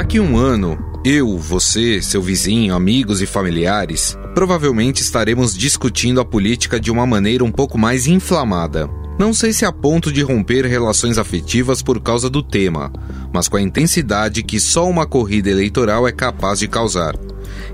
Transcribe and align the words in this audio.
Daqui 0.00 0.18
um 0.18 0.38
ano, 0.38 0.78
eu, 1.04 1.36
você, 1.36 2.00
seu 2.00 2.22
vizinho, 2.22 2.74
amigos 2.74 3.20
e 3.20 3.26
familiares, 3.26 4.16
provavelmente 4.34 5.02
estaremos 5.02 5.54
discutindo 5.54 6.22
a 6.22 6.24
política 6.24 6.80
de 6.80 6.90
uma 6.90 7.06
maneira 7.06 7.44
um 7.44 7.52
pouco 7.52 7.76
mais 7.76 8.06
inflamada. 8.06 8.88
Não 9.18 9.34
sei 9.34 9.52
se 9.52 9.66
a 9.66 9.70
ponto 9.70 10.10
de 10.10 10.22
romper 10.22 10.64
relações 10.64 11.18
afetivas 11.18 11.82
por 11.82 12.00
causa 12.00 12.30
do 12.30 12.42
tema, 12.42 12.90
mas 13.30 13.46
com 13.46 13.58
a 13.58 13.60
intensidade 13.60 14.42
que 14.42 14.58
só 14.58 14.88
uma 14.88 15.06
corrida 15.06 15.50
eleitoral 15.50 16.08
é 16.08 16.12
capaz 16.12 16.60
de 16.60 16.66
causar. 16.66 17.14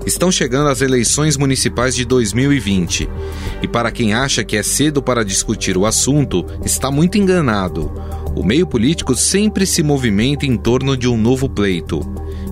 Estão 0.05 0.29
chegando 0.29 0.67
as 0.67 0.81
eleições 0.81 1.37
municipais 1.37 1.95
de 1.95 2.03
2020. 2.03 3.09
E 3.61 3.67
para 3.69 3.89
quem 3.89 4.13
acha 4.13 4.43
que 4.43 4.57
é 4.57 4.63
cedo 4.63 5.01
para 5.01 5.23
discutir 5.23 5.77
o 5.77 5.85
assunto, 5.85 6.45
está 6.65 6.91
muito 6.91 7.17
enganado. 7.17 7.89
O 8.37 8.43
meio 8.43 8.67
político 8.67 9.15
sempre 9.15 9.65
se 9.65 9.81
movimenta 9.81 10.45
em 10.45 10.55
torno 10.55 10.95
de 10.95 11.07
um 11.07 11.17
novo 11.17 11.49
pleito. 11.49 12.01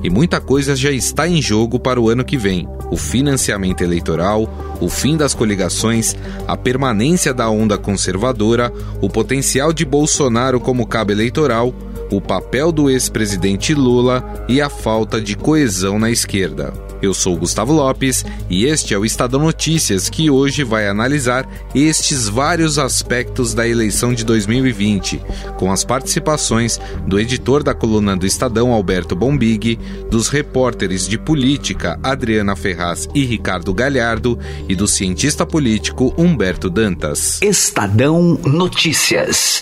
E 0.03 0.09
muita 0.09 0.41
coisa 0.41 0.75
já 0.75 0.89
está 0.89 1.27
em 1.27 1.39
jogo 1.39 1.79
para 1.79 2.01
o 2.01 2.09
ano 2.09 2.25
que 2.25 2.39
vem: 2.39 2.67
o 2.89 2.97
financiamento 2.97 3.83
eleitoral, 3.83 4.49
o 4.81 4.89
fim 4.89 5.15
das 5.15 5.35
coligações, 5.35 6.15
a 6.47 6.57
permanência 6.57 7.31
da 7.35 7.51
onda 7.51 7.77
conservadora, 7.77 8.73
o 8.99 9.07
potencial 9.07 9.71
de 9.71 9.85
Bolsonaro 9.85 10.59
como 10.59 10.87
cabo 10.87 11.11
eleitoral, 11.11 11.71
o 12.11 12.21
papel 12.21 12.71
do 12.71 12.89
ex-presidente 12.89 13.73
Lula 13.73 14.45
e 14.47 14.61
a 14.61 14.69
falta 14.69 15.19
de 15.19 15.35
coesão 15.35 15.97
na 15.99 16.09
esquerda. 16.09 16.73
Eu 17.01 17.13
sou 17.13 17.37
Gustavo 17.37 17.73
Lopes 17.73 18.25
e 18.49 18.65
este 18.65 18.93
é 18.93 18.97
o 18.97 19.05
Estadão 19.05 19.41
Notícias 19.41 20.09
que 20.09 20.29
hoje 20.29 20.63
vai 20.63 20.87
analisar 20.87 21.47
estes 21.73 22.27
vários 22.27 22.79
aspectos 22.79 23.53
da 23.53 23.67
eleição 23.67 24.13
de 24.13 24.23
2020, 24.23 25.21
com 25.57 25.71
as 25.71 25.83
participações 25.83 26.79
do 27.05 27.19
editor 27.19 27.63
da 27.63 27.73
coluna 27.73 28.15
do 28.15 28.25
Estadão 28.25 28.71
Alberto 28.71 29.15
Bombig, 29.15 29.77
dos 30.09 30.29
repórteres 30.29 31.07
de 31.07 31.17
política 31.17 31.99
Adriana 32.01 32.55
Ferraz 32.55 33.07
e 33.13 33.23
Ricardo 33.23 33.73
Galhardo 33.73 34.39
e 34.67 34.75
do 34.75 34.87
cientista 34.87 35.45
político 35.45 36.13
Humberto 36.17 36.69
Dantas. 36.69 37.39
Estadão 37.41 38.39
Notícias. 38.45 39.61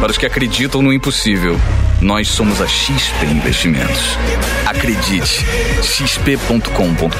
Para 0.00 0.12
os 0.12 0.16
que 0.16 0.24
acreditam 0.24 0.80
no 0.80 0.90
impossível, 0.94 1.56
nós 2.00 2.26
somos 2.28 2.62
a 2.62 2.66
XP 2.66 3.26
Investimentos. 3.26 4.16
Acredite, 4.66 5.44
xp.com.br. 5.82 7.10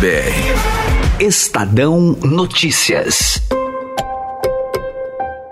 Estadão 1.20 2.17
Notícias. 2.22 3.42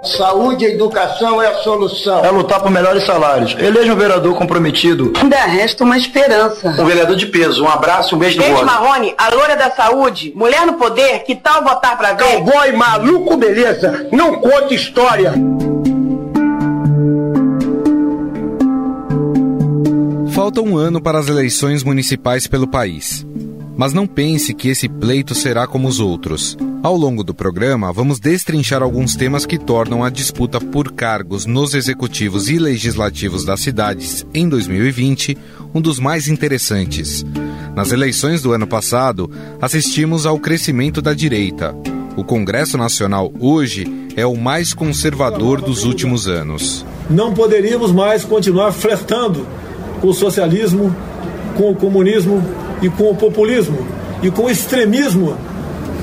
Saúde 0.03 0.65
e 0.65 0.69
educação 0.69 1.43
é 1.43 1.49
a 1.49 1.57
solução. 1.57 2.25
É 2.25 2.31
lutar 2.31 2.63
por 2.63 2.71
melhores 2.71 3.05
salários. 3.05 3.55
Eleja 3.59 3.93
um 3.93 3.97
vereador 3.97 4.35
comprometido. 4.35 5.13
Ainda 5.21 5.37
resta 5.45 5.85
uma 5.85 5.99
esperança. 5.99 6.71
Um 6.79 6.87
vereador 6.87 7.15
de 7.15 7.27
peso. 7.27 7.63
Um 7.63 7.69
abraço, 7.69 8.17
um 8.17 8.19
beijo 8.19 8.39
no 8.39 8.45
Gente 8.45 8.65
Marrone, 8.65 9.15
a 9.19 9.29
loura 9.35 9.55
da 9.55 9.71
saúde, 9.71 10.33
mulher 10.35 10.65
no 10.65 10.75
poder, 10.75 11.25
que 11.25 11.37
tal 11.37 11.63
votar 11.63 11.99
pra 11.99 12.15
ver? 12.15 12.25
Cowboy 12.25 12.73
maluco, 12.73 13.37
beleza. 13.37 14.09
Não 14.11 14.37
conta 14.37 14.73
história. 14.73 15.35
Falta 20.49 20.63
um 20.63 20.79
ano 20.79 20.99
para 20.99 21.19
as 21.19 21.29
eleições 21.29 21.85
municipais 21.85 22.47
pelo 22.47 22.67
país. 22.67 23.27
Mas 23.77 23.93
não 23.93 24.07
pense 24.07 24.55
que 24.55 24.71
esse 24.71 24.89
pleito 24.89 25.35
será 25.35 25.67
como 25.67 25.87
os 25.87 26.01
outros. 26.01 26.57
Ao 26.83 26.97
longo 26.97 27.23
do 27.23 27.35
programa, 27.35 27.93
vamos 27.93 28.19
destrinchar 28.19 28.83
alguns 28.83 29.15
temas 29.15 29.45
que 29.45 29.59
tornam 29.59 30.03
a 30.03 30.09
disputa 30.09 30.59
por 30.59 30.93
cargos 30.93 31.45
nos 31.45 31.75
executivos 31.75 32.49
e 32.49 32.59
legislativos 32.59 33.45
das 33.45 33.61
cidades 33.61 34.27
em 34.33 34.49
2020 34.49 35.37
um 35.75 35.83
dos 35.83 36.01
mais 36.01 36.29
interessantes. 36.29 37.27
Nas 37.77 37.93
eleições 37.93 38.41
do 38.41 38.51
ano 38.51 38.67
passado, 38.67 39.31
assistimos 39.61 40.25
ao 40.25 40.39
crescimento 40.39 41.03
da 41.03 41.13
direita. 41.13 41.77
O 42.17 42.25
Congresso 42.25 42.79
Nacional 42.79 43.31
hoje 43.39 43.87
é 44.17 44.25
o 44.25 44.35
mais 44.35 44.73
conservador 44.73 45.61
dos 45.61 45.85
últimos 45.85 46.27
anos. 46.27 46.87
Não 47.11 47.35
poderíamos 47.35 47.93
mais 47.93 48.25
continuar 48.25 48.73
flertando 48.73 49.47
com 50.01 50.09
o 50.09 50.15
socialismo, 50.15 50.95
com 51.57 51.71
o 51.71 51.75
comunismo 51.75 52.43
e 52.83 52.89
com 52.89 53.11
o 53.11 53.17
populismo 53.17 53.87
e 54.23 54.31
com 54.31 54.45
o 54.45 54.51
extremismo 54.51 55.37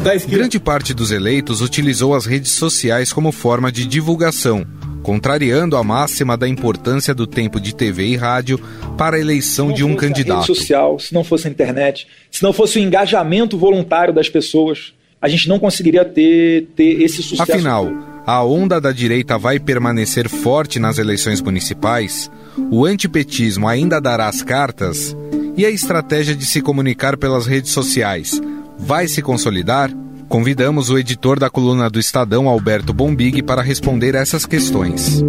da 0.03 0.16
esquerda. 0.16 0.38
Grande 0.38 0.59
parte 0.59 0.94
dos 0.94 1.11
eleitos 1.11 1.61
utilizou 1.61 2.13
as 2.13 2.25
redes 2.25 2.51
sociais 2.51 3.11
como 3.11 3.31
forma 3.31 3.72
de 3.72 3.85
divulgação, 3.85 4.66
contrariando 5.01 5.75
a 5.78 5.83
máxima 5.83 6.38
da 6.38 6.47
importância 6.47 7.13
do 7.13 7.25
tempo 7.25 7.59
de 7.59 7.73
TV 7.73 8.07
e 8.07 8.16
rádio 8.16 8.59
para 8.97 9.17
a 9.17 9.19
eleição 9.19 9.72
de 9.72 9.83
um 9.83 9.95
candidato. 9.95 10.44
Se 10.44 10.50
não 10.50 10.56
fosse 10.56 10.73
a 10.73 10.77
rede 10.77 10.88
social, 10.88 11.00
se 11.00 11.13
não 11.13 11.23
fosse 11.23 11.47
a 11.47 11.51
internet, 11.51 12.07
se 12.31 12.44
não 12.44 12.53
fosse 12.53 12.79
o 12.79 12.81
engajamento 12.81 13.57
voluntário 13.57 14.13
das 14.13 14.29
pessoas, 14.29 14.94
a 15.22 15.27
gente 15.27 15.50
não 15.50 15.57
conseguiria 15.57 16.06
ter, 16.06 16.67
ter 16.75 17.01
esse 17.01 17.23
sucesso. 17.23 17.51
Afinal, 17.51 17.91
a 18.25 18.44
onda 18.44 18.79
da 18.79 18.91
direita 18.91 19.38
vai 19.38 19.59
permanecer 19.59 20.29
forte 20.29 20.79
nas 20.79 20.97
eleições 20.97 21.41
municipais? 21.41 22.29
O 22.71 22.85
antipetismo 22.85 23.67
ainda 23.67 23.99
dará 23.99 24.27
as 24.27 24.41
cartas? 24.41 25.16
E 25.57 25.66
a 25.66 25.69
estratégia 25.69 26.35
de 26.35 26.45
se 26.45 26.61
comunicar 26.61 27.17
pelas 27.17 27.45
redes 27.45 27.71
sociais 27.71 28.41
vai 28.77 29.07
se 29.07 29.21
consolidar? 29.21 29.91
Convidamos 30.27 30.89
o 30.89 30.97
editor 30.97 31.39
da 31.39 31.49
coluna 31.49 31.89
do 31.89 31.99
Estadão, 31.99 32.47
Alberto 32.47 32.94
Bombig, 32.94 33.41
para 33.44 33.61
responder 33.61 34.15
essas 34.15 34.45
questões. 34.45 35.23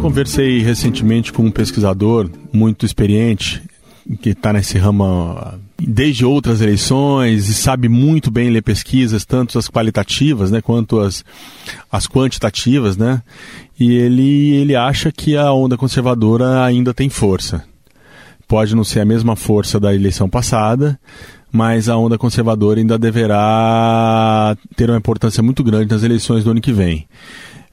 Conversei 0.00 0.60
recentemente 0.60 1.32
com 1.32 1.42
um 1.42 1.50
pesquisador 1.50 2.30
muito 2.52 2.86
experiente 2.86 3.62
que 4.20 4.30
está 4.30 4.52
nesse 4.52 4.78
ramo 4.78 5.36
desde 5.78 6.24
outras 6.24 6.60
eleições 6.60 7.48
e 7.48 7.54
sabe 7.54 7.88
muito 7.88 8.30
bem 8.30 8.50
ler 8.50 8.62
pesquisas, 8.62 9.24
tanto 9.24 9.58
as 9.58 9.68
qualitativas 9.68 10.50
né, 10.50 10.60
quanto 10.60 11.00
as, 11.00 11.24
as 11.90 12.06
quantitativas, 12.06 12.96
né? 12.96 13.22
E 13.78 13.94
ele, 13.94 14.54
ele 14.54 14.76
acha 14.76 15.10
que 15.12 15.36
a 15.36 15.52
onda 15.52 15.76
conservadora 15.76 16.64
ainda 16.64 16.94
tem 16.94 17.08
força. 17.08 17.64
Pode 18.48 18.76
não 18.76 18.84
ser 18.84 19.00
a 19.00 19.04
mesma 19.04 19.34
força 19.34 19.78
da 19.80 19.94
eleição 19.94 20.28
passada, 20.28 20.98
mas 21.50 21.88
a 21.88 21.96
onda 21.96 22.16
conservadora 22.16 22.78
ainda 22.78 22.96
deverá 22.96 24.56
ter 24.76 24.88
uma 24.88 24.98
importância 24.98 25.42
muito 25.42 25.64
grande 25.64 25.90
nas 25.90 26.02
eleições 26.02 26.44
do 26.44 26.52
ano 26.52 26.60
que 26.60 26.72
vem. 26.72 27.06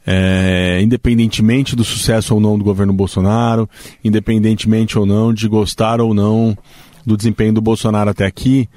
É, 0.06 0.82
independentemente 0.82 1.76
do 1.76 1.84
sucesso 1.84 2.34
ou 2.34 2.42
não 2.42 2.58
do 2.58 2.64
governo 2.64 2.92
Bolsonaro, 2.92 3.70
independentemente 4.04 5.00
ou 5.00 5.06
não 5.06 5.34
de 5.34 5.48
gostar 5.48 6.02
ou 6.02 6.14
não 6.14 6.58
do 7.06 7.16
desempenho 7.16 7.54
do 7.54 7.62
Bolsonaro 7.62 8.10
até 8.10 8.26
aqui, 8.26 8.68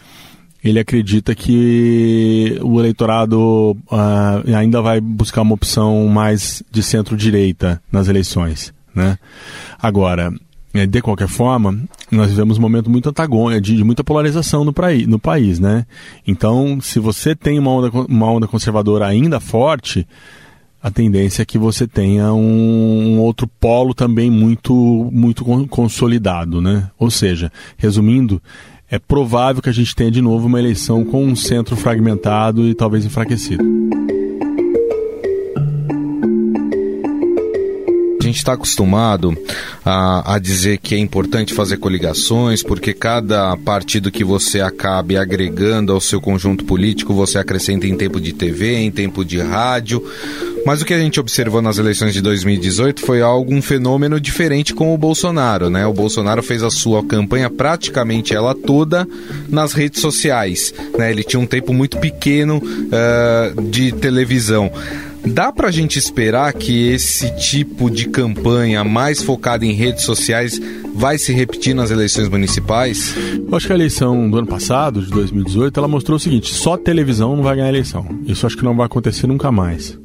ele 0.62 0.78
acredita 0.78 1.34
que 1.34 2.58
o 2.62 2.80
eleitorado 2.80 3.76
uh, 3.90 4.56
ainda 4.56 4.80
vai 4.80 5.00
buscar 5.00 5.42
uma 5.42 5.54
opção 5.54 6.06
mais 6.08 6.62
de 6.70 6.82
centro-direita 6.82 7.80
nas 7.90 8.08
eleições. 8.08 8.74
Né? 8.94 9.18
Agora, 9.80 10.32
é, 10.74 10.86
de 10.86 11.00
qualquer 11.00 11.28
forma, 11.28 11.78
nós 12.10 12.30
vivemos 12.30 12.58
um 12.58 12.60
momento 12.60 12.90
muito 12.90 13.08
antagônico, 13.08 13.60
de, 13.60 13.76
de, 13.76 13.84
muita 13.84 14.02
polarização 14.02 14.64
no, 14.64 14.72
praí, 14.72 15.06
no 15.06 15.18
país, 15.18 15.58
né? 15.58 15.86
Então, 16.26 16.78
se 16.80 16.98
você 16.98 17.34
tem 17.34 17.58
uma 17.58 17.70
onda, 17.70 17.90
uma 18.08 18.30
onda 18.30 18.46
conservadora 18.46 19.06
ainda 19.06 19.40
forte, 19.40 20.06
a 20.82 20.90
tendência 20.90 21.42
é 21.42 21.44
que 21.44 21.58
você 21.58 21.86
tenha 21.86 22.32
um, 22.32 23.14
um 23.14 23.20
outro 23.20 23.48
polo 23.60 23.94
também 23.94 24.30
muito, 24.30 24.74
muito 25.12 25.44
consolidado, 25.68 26.60
né? 26.60 26.90
Ou 26.98 27.10
seja, 27.10 27.50
resumindo, 27.76 28.40
é 28.90 28.98
provável 28.98 29.62
que 29.62 29.68
a 29.68 29.72
gente 29.72 29.94
tenha 29.94 30.10
de 30.10 30.22
novo 30.22 30.46
uma 30.46 30.58
eleição 30.58 31.04
com 31.04 31.24
um 31.24 31.34
centro 31.34 31.76
fragmentado 31.76 32.68
e 32.68 32.74
talvez 32.74 33.04
enfraquecido. 33.04 33.64
Gente 38.26 38.38
está 38.38 38.52
acostumado 38.52 39.36
a, 39.84 40.34
a, 40.34 40.38
dizer 40.38 40.78
que 40.78 40.94
é 40.94 40.98
importante 40.98 41.54
fazer 41.54 41.76
coligações, 41.78 42.62
porque 42.62 42.92
cada 42.92 43.56
partido 43.58 44.10
que 44.10 44.24
você 44.24 44.60
acabe 44.60 45.16
agregando 45.16 45.92
ao 45.92 46.00
seu 46.00 46.20
conjunto 46.20 46.64
político, 46.64 47.14
você 47.14 47.38
acrescenta 47.38 47.86
em 47.86 47.96
tempo 47.96 48.20
de 48.20 48.32
TV, 48.32 48.76
em 48.76 48.90
tempo 48.90 49.24
de 49.24 49.40
rádio. 49.40 50.02
Mas 50.66 50.82
o 50.82 50.84
que 50.84 50.92
a 50.92 50.98
gente 50.98 51.20
observou 51.20 51.62
nas 51.62 51.78
eleições 51.78 52.12
de 52.12 52.20
2018 52.20 53.00
foi 53.00 53.22
algo, 53.22 53.54
um 53.54 53.62
fenômeno 53.62 54.20
diferente 54.20 54.74
com 54.74 54.92
o 54.92 54.98
Bolsonaro, 54.98 55.70
né? 55.70 55.86
O 55.86 55.92
Bolsonaro 55.92 56.42
fez 56.42 56.60
a 56.64 56.70
sua 56.70 57.04
campanha 57.04 57.48
praticamente 57.48 58.34
ela 58.34 58.52
toda 58.52 59.06
nas 59.48 59.72
redes 59.72 60.00
sociais, 60.00 60.74
né? 60.98 61.08
Ele 61.12 61.22
tinha 61.22 61.38
um 61.38 61.46
tempo 61.46 61.72
muito 61.72 61.98
pequeno 61.98 62.56
uh, 62.56 63.62
de 63.62 63.92
televisão. 63.92 64.68
Dá 65.26 65.52
pra 65.52 65.70
gente 65.70 65.98
esperar 65.98 66.52
que 66.52 66.88
esse 66.88 67.34
tipo 67.36 67.90
de 67.90 68.08
campanha 68.08 68.84
mais 68.84 69.22
focada 69.22 69.66
em 69.66 69.72
redes 69.72 70.04
sociais 70.04 70.60
vai 70.94 71.18
se 71.18 71.32
repetir 71.32 71.74
nas 71.74 71.90
eleições 71.90 72.28
municipais? 72.28 73.14
Eu 73.46 73.54
acho 73.56 73.66
que 73.66 73.72
a 73.72 73.76
eleição 73.76 74.30
do 74.30 74.38
ano 74.38 74.46
passado, 74.46 75.02
de 75.02 75.10
2018, 75.10 75.78
ela 75.78 75.88
mostrou 75.88 76.16
o 76.16 76.20
seguinte: 76.20 76.54
só 76.54 76.76
televisão 76.76 77.36
não 77.36 77.42
vai 77.42 77.56
ganhar 77.56 77.68
eleição. 77.68 78.06
Isso 78.26 78.46
acho 78.46 78.56
que 78.56 78.64
não 78.64 78.76
vai 78.76 78.86
acontecer 78.86 79.26
nunca 79.26 79.50
mais. 79.50 79.98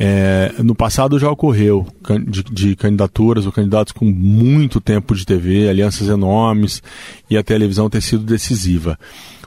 É, 0.00 0.52
no 0.62 0.76
passado 0.76 1.18
já 1.18 1.28
ocorreu 1.28 1.84
de, 2.28 2.44
de, 2.44 2.76
candidaturas 2.76 3.46
ou 3.46 3.52
candidatos 3.52 3.92
com 3.92 4.04
muito 4.04 4.80
tempo 4.80 5.12
de 5.12 5.26
TV, 5.26 5.68
alianças 5.68 6.08
enormes 6.08 6.80
e 7.28 7.36
a 7.36 7.42
televisão 7.42 7.90
ter 7.90 8.00
sido 8.00 8.22
decisiva. 8.22 8.96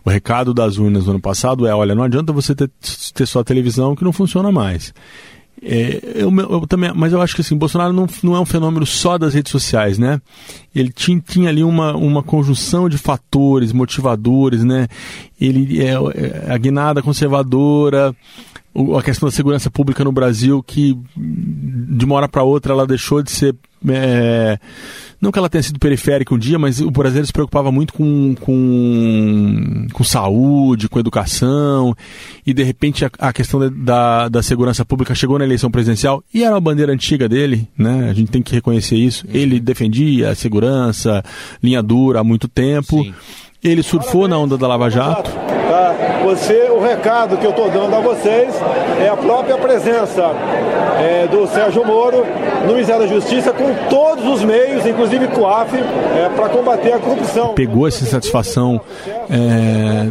O 0.03 0.09
recado 0.09 0.53
das 0.53 0.77
urnas 0.77 1.05
no 1.05 1.11
ano 1.11 1.21
passado 1.21 1.67
é: 1.67 1.73
olha, 1.73 1.95
não 1.95 2.03
adianta 2.03 2.33
você 2.33 2.55
ter, 2.55 2.69
ter 3.13 3.25
só 3.25 3.43
televisão 3.43 3.95
que 3.95 4.03
não 4.03 4.11
funciona 4.13 4.51
mais. 4.51 4.93
É, 5.63 6.01
eu, 6.15 6.35
eu, 6.35 6.65
também, 6.65 6.91
mas 6.95 7.13
eu 7.13 7.21
acho 7.21 7.35
que 7.35 7.41
assim, 7.41 7.55
Bolsonaro 7.55 7.93
não, 7.93 8.07
não 8.23 8.35
é 8.35 8.39
um 8.39 8.45
fenômeno 8.45 8.83
só 8.83 9.15
das 9.15 9.35
redes 9.35 9.51
sociais, 9.51 9.99
né? 9.99 10.19
Ele 10.73 10.91
tinha, 10.91 11.19
tinha 11.19 11.49
ali 11.49 11.63
uma, 11.63 11.95
uma 11.95 12.23
conjunção 12.23 12.89
de 12.89 12.97
fatores 12.97 13.71
motivadores, 13.71 14.63
né? 14.63 14.87
Ele 15.39 15.79
é, 15.83 15.91
é 15.91 16.51
a 16.51 16.57
guinada 16.57 17.03
conservadora, 17.03 18.15
a 18.97 19.03
questão 19.03 19.29
da 19.29 19.35
segurança 19.35 19.69
pública 19.69 20.03
no 20.03 20.11
Brasil, 20.11 20.63
que 20.63 20.97
de 21.15 22.05
uma 22.05 22.15
hora 22.15 22.27
para 22.27 22.41
outra 22.41 22.73
ela 22.73 22.87
deixou 22.87 23.21
de 23.21 23.31
ser. 23.31 23.55
É, 23.89 24.59
não 25.19 25.31
que 25.31 25.39
ela 25.39 25.49
tenha 25.49 25.61
sido 25.61 25.79
periférica 25.79 26.33
um 26.33 26.37
dia, 26.37 26.57
mas 26.57 26.81
o 26.81 26.89
brasileiro 26.89 27.27
se 27.27 27.33
preocupava 27.33 27.71
muito 27.71 27.93
com, 27.93 28.35
com, 28.39 29.87
com 29.93 30.03
saúde, 30.03 30.89
com 30.89 30.99
educação, 30.99 31.95
e 32.45 32.53
de 32.53 32.63
repente 32.63 33.05
a, 33.05 33.11
a 33.19 33.31
questão 33.31 33.71
da, 33.71 34.29
da 34.29 34.43
segurança 34.43 34.83
pública 34.83 35.13
chegou 35.13 35.37
na 35.37 35.45
eleição 35.45 35.69
presidencial 35.69 36.23
e 36.33 36.43
era 36.43 36.53
uma 36.55 36.61
bandeira 36.61 36.91
antiga 36.91 37.29
dele, 37.29 37.67
né? 37.77 38.09
A 38.09 38.13
gente 38.13 38.31
tem 38.31 38.41
que 38.41 38.53
reconhecer 38.53 38.95
isso. 38.95 39.25
Uhum. 39.27 39.33
Ele 39.33 39.59
defendia 39.59 40.31
a 40.31 40.35
segurança, 40.35 41.23
linha 41.61 41.83
dura 41.83 42.21
há 42.21 42.23
muito 42.23 42.47
tempo. 42.47 43.03
Sim. 43.03 43.13
Ele 43.63 43.83
surfou 43.83 44.27
na 44.27 44.37
onda 44.39 44.57
da 44.57 44.67
Lava 44.67 44.89
Jato. 44.89 45.29
Você, 46.23 46.69
o 46.69 46.79
recado 46.79 47.37
que 47.37 47.45
eu 47.45 47.51
estou 47.51 47.69
dando 47.69 47.95
a 47.95 47.99
vocês 47.99 48.53
é 48.99 49.09
a 49.09 49.17
própria 49.17 49.57
presença 49.57 50.31
é, 50.99 51.27
do 51.27 51.47
Sérgio 51.47 51.85
Moro 51.85 52.25
no 52.65 52.73
Ministério 52.73 53.01
da 53.01 53.07
Justiça 53.07 53.51
com 53.51 53.73
todos 53.89 54.25
os 54.25 54.43
meios, 54.43 54.85
inclusive 54.85 55.27
com 55.29 55.47
a 55.47 55.63
AF, 55.63 55.75
é, 55.75 56.29
para 56.35 56.49
combater 56.49 56.93
a 56.93 56.99
corrupção. 56.99 57.53
Pegou 57.53 57.87
essa 57.87 58.05
satisfação 58.05 58.79
é, 59.29 60.07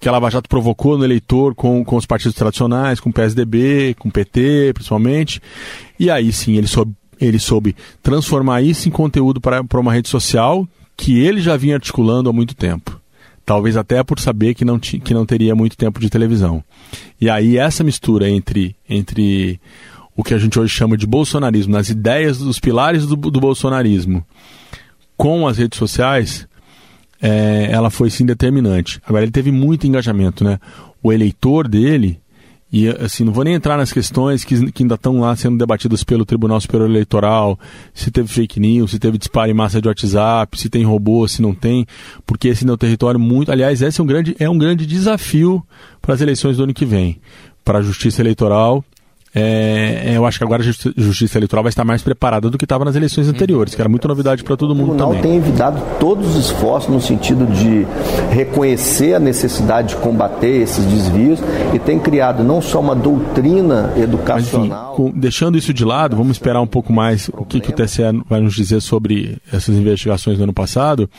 que 0.00 0.08
a 0.08 0.12
Lava 0.12 0.30
Jato 0.30 0.48
provocou 0.48 0.98
no 0.98 1.04
eleitor 1.04 1.54
com, 1.54 1.84
com 1.84 1.96
os 1.96 2.06
partidos 2.06 2.36
tradicionais, 2.36 3.00
com 3.00 3.10
o 3.10 3.12
PSDB, 3.12 3.94
com 3.98 4.08
o 4.08 4.12
PT, 4.12 4.72
principalmente. 4.74 5.40
E 5.98 6.10
aí 6.10 6.32
sim, 6.32 6.56
ele 6.56 6.66
soube, 6.66 6.92
ele 7.20 7.38
soube 7.38 7.76
transformar 8.02 8.62
isso 8.62 8.88
em 8.88 8.92
conteúdo 8.92 9.40
para 9.40 9.80
uma 9.80 9.92
rede 9.92 10.08
social 10.08 10.66
que 10.96 11.18
ele 11.20 11.40
já 11.40 11.56
vinha 11.56 11.76
articulando 11.76 12.30
há 12.30 12.32
muito 12.32 12.54
tempo. 12.54 12.95
Talvez 13.46 13.76
até 13.76 14.02
por 14.02 14.18
saber 14.18 14.54
que 14.54 14.64
não, 14.64 14.76
que 14.78 15.14
não 15.14 15.24
teria 15.24 15.54
muito 15.54 15.76
tempo 15.76 16.00
de 16.00 16.10
televisão. 16.10 16.64
E 17.20 17.30
aí 17.30 17.56
essa 17.56 17.84
mistura 17.84 18.28
entre, 18.28 18.74
entre 18.88 19.60
o 20.16 20.24
que 20.24 20.34
a 20.34 20.38
gente 20.38 20.58
hoje 20.58 20.74
chama 20.74 20.96
de 20.96 21.06
bolsonarismo, 21.06 21.72
nas 21.72 21.88
ideias 21.88 22.38
dos 22.38 22.58
pilares 22.58 23.06
do, 23.06 23.14
do 23.14 23.40
bolsonarismo, 23.40 24.26
com 25.16 25.46
as 25.46 25.58
redes 25.58 25.78
sociais, 25.78 26.48
é, 27.22 27.68
ela 27.70 27.88
foi 27.88 28.10
sim 28.10 28.26
determinante. 28.26 29.00
Agora 29.06 29.22
ele 29.22 29.32
teve 29.32 29.52
muito 29.52 29.86
engajamento, 29.86 30.42
né? 30.42 30.58
O 31.00 31.12
eleitor 31.12 31.68
dele 31.68 32.18
e 32.72 32.88
assim, 32.88 33.24
não 33.24 33.32
vou 33.32 33.44
nem 33.44 33.54
entrar 33.54 33.76
nas 33.76 33.92
questões 33.92 34.44
que, 34.44 34.72
que 34.72 34.82
ainda 34.82 34.96
estão 34.96 35.20
lá 35.20 35.34
sendo 35.36 35.56
debatidas 35.56 36.02
pelo 36.02 36.24
Tribunal 36.24 36.60
Superior 36.60 36.90
Eleitoral, 36.90 37.58
se 37.94 38.10
teve 38.10 38.28
fake 38.28 38.58
news, 38.58 38.90
se 38.90 38.98
teve 38.98 39.16
disparo 39.16 39.50
em 39.50 39.54
massa 39.54 39.80
de 39.80 39.86
WhatsApp, 39.86 40.58
se 40.58 40.68
tem 40.68 40.84
robô, 40.84 41.26
se 41.28 41.40
não 41.40 41.54
tem, 41.54 41.86
porque 42.26 42.48
esse 42.48 42.68
é 42.68 42.72
um 42.72 42.76
território 42.76 43.20
muito. 43.20 43.52
Aliás, 43.52 43.82
esse 43.82 44.00
é 44.00 44.04
um 44.04 44.06
grande, 44.06 44.36
é 44.38 44.50
um 44.50 44.58
grande 44.58 44.84
desafio 44.84 45.64
para 46.02 46.14
as 46.14 46.20
eleições 46.20 46.56
do 46.56 46.64
ano 46.64 46.74
que 46.74 46.84
vem. 46.84 47.20
Para 47.64 47.78
a 47.78 47.82
justiça 47.82 48.20
eleitoral 48.20 48.84
é, 49.38 50.12
é, 50.12 50.16
eu 50.16 50.24
acho 50.24 50.38
que 50.38 50.44
agora 50.44 50.62
a 50.62 50.64
Justiça 50.64 51.36
Eleitoral 51.36 51.62
vai 51.62 51.68
estar 51.68 51.84
mais 51.84 52.00
preparada 52.00 52.48
do 52.48 52.56
que 52.56 52.64
estava 52.64 52.86
nas 52.86 52.96
eleições 52.96 53.28
anteriores, 53.28 53.74
que 53.74 53.82
era 53.82 53.88
muita 53.88 54.08
novidade 54.08 54.42
para 54.42 54.56
todo 54.56 54.74
mundo 54.74 54.96
também. 54.96 55.18
O 55.18 55.20
Tribunal 55.20 55.22
tem 55.22 55.36
evitado 55.36 55.82
todos 56.00 56.34
os 56.34 56.46
esforços 56.46 56.88
no 56.88 57.02
sentido 57.02 57.44
de 57.44 57.86
reconhecer 58.34 59.12
a 59.12 59.20
necessidade 59.20 59.88
de 59.88 59.96
combater 59.96 60.62
esses 60.62 60.82
desvios 60.86 61.38
e 61.74 61.78
tem 61.78 61.98
criado 61.98 62.42
não 62.42 62.62
só 62.62 62.80
uma 62.80 62.94
doutrina 62.94 63.92
educacional. 63.98 64.96
Mas, 64.98 65.06
enfim, 65.06 65.20
deixando 65.20 65.58
isso 65.58 65.74
de 65.74 65.84
lado, 65.84 66.16
vamos 66.16 66.38
esperar 66.38 66.62
um 66.62 66.66
pouco 66.66 66.90
mais 66.90 67.28
o 67.28 67.44
que, 67.44 67.60
que 67.60 67.68
o 67.68 67.74
TSE 67.74 68.02
vai 68.26 68.40
nos 68.40 68.54
dizer 68.54 68.80
sobre 68.80 69.36
essas 69.52 69.76
investigações 69.76 70.38
do 70.38 70.44
ano 70.44 70.54
passado. 70.54 71.10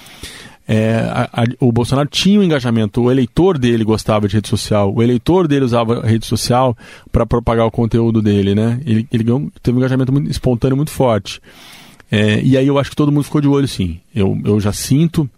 É, 0.67 0.95
a, 1.09 1.29
a, 1.31 1.45
o 1.61 1.71
Bolsonaro 1.71 2.09
tinha 2.09 2.39
um 2.39 2.43
engajamento, 2.43 3.01
o 3.01 3.09
eleitor 3.09 3.57
dele 3.57 3.85
gostava 3.85 4.27
de 4.27 4.35
rede 4.35 4.49
social, 4.49 4.93
o 4.93 5.01
eleitor 5.01 5.47
dele 5.47 5.63
usava 5.63 6.01
rede 6.05 6.25
social 6.25 6.77
para 7.11 7.25
propagar 7.25 7.65
o 7.65 7.71
conteúdo 7.71 8.21
dele, 8.21 8.53
né? 8.53 8.81
Ele, 8.85 9.07
ele 9.11 9.23
teve 9.63 9.77
um 9.77 9.79
engajamento 9.79 10.11
muito 10.11 10.29
espontâneo 10.29 10.75
muito 10.75 10.91
forte. 10.91 11.41
É, 12.11 12.41
e 12.41 12.57
aí 12.57 12.67
eu 12.67 12.77
acho 12.77 12.89
que 12.89 12.95
todo 12.95 13.11
mundo 13.11 13.23
ficou 13.23 13.39
de 13.39 13.47
olho 13.47 13.67
sim. 13.67 13.99
Eu, 14.13 14.37
eu 14.43 14.59
já 14.59 14.73
sinto 14.73 15.29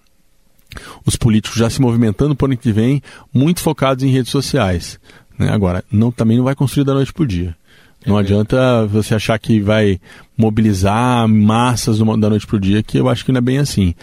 os 1.06 1.16
políticos 1.16 1.58
já 1.58 1.70
se 1.70 1.82
movimentando 1.82 2.36
por 2.36 2.46
ano 2.46 2.58
que 2.58 2.72
vem, 2.72 3.02
muito 3.34 3.60
focados 3.60 4.04
em 4.04 4.12
redes 4.12 4.32
sociais. 4.32 5.00
Né? 5.38 5.50
Agora, 5.50 5.84
não, 5.92 6.12
também 6.12 6.38
não 6.38 6.44
vai 6.44 6.56
construir 6.56 6.84
da 6.84 6.94
noite 6.94 7.14
para 7.14 7.24
o 7.24 7.28
dia. 7.28 7.56
Não 8.06 8.18
é 8.18 8.22
adianta 8.22 8.86
você 8.88 9.16
achar 9.16 9.38
que 9.38 9.60
vai 9.60 10.00
mobilizar 10.38 11.28
massas 11.28 12.00
da 12.00 12.30
noite 12.30 12.48
para 12.48 12.56
o 12.56 12.60
dia, 12.60 12.82
que 12.82 12.98
eu 12.98 13.10
acho 13.10 13.26
que 13.26 13.32
não 13.32 13.40
é 13.40 13.42
bem 13.42 13.58
assim. 13.58 13.94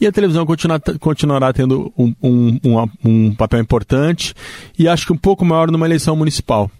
E 0.00 0.06
a 0.06 0.12
televisão 0.12 0.44
continua, 0.44 0.80
continuará 0.98 1.52
tendo 1.52 1.92
um, 1.96 2.12
um, 2.20 2.60
um, 2.64 2.88
um 3.04 3.34
papel 3.34 3.60
importante 3.60 4.34
e 4.76 4.88
acho 4.88 5.06
que 5.06 5.12
um 5.12 5.18
pouco 5.18 5.44
maior 5.44 5.70
numa 5.70 5.86
eleição 5.86 6.16
municipal. 6.16 6.70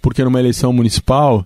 Porque 0.00 0.22
numa 0.22 0.38
eleição 0.38 0.72
municipal, 0.72 1.44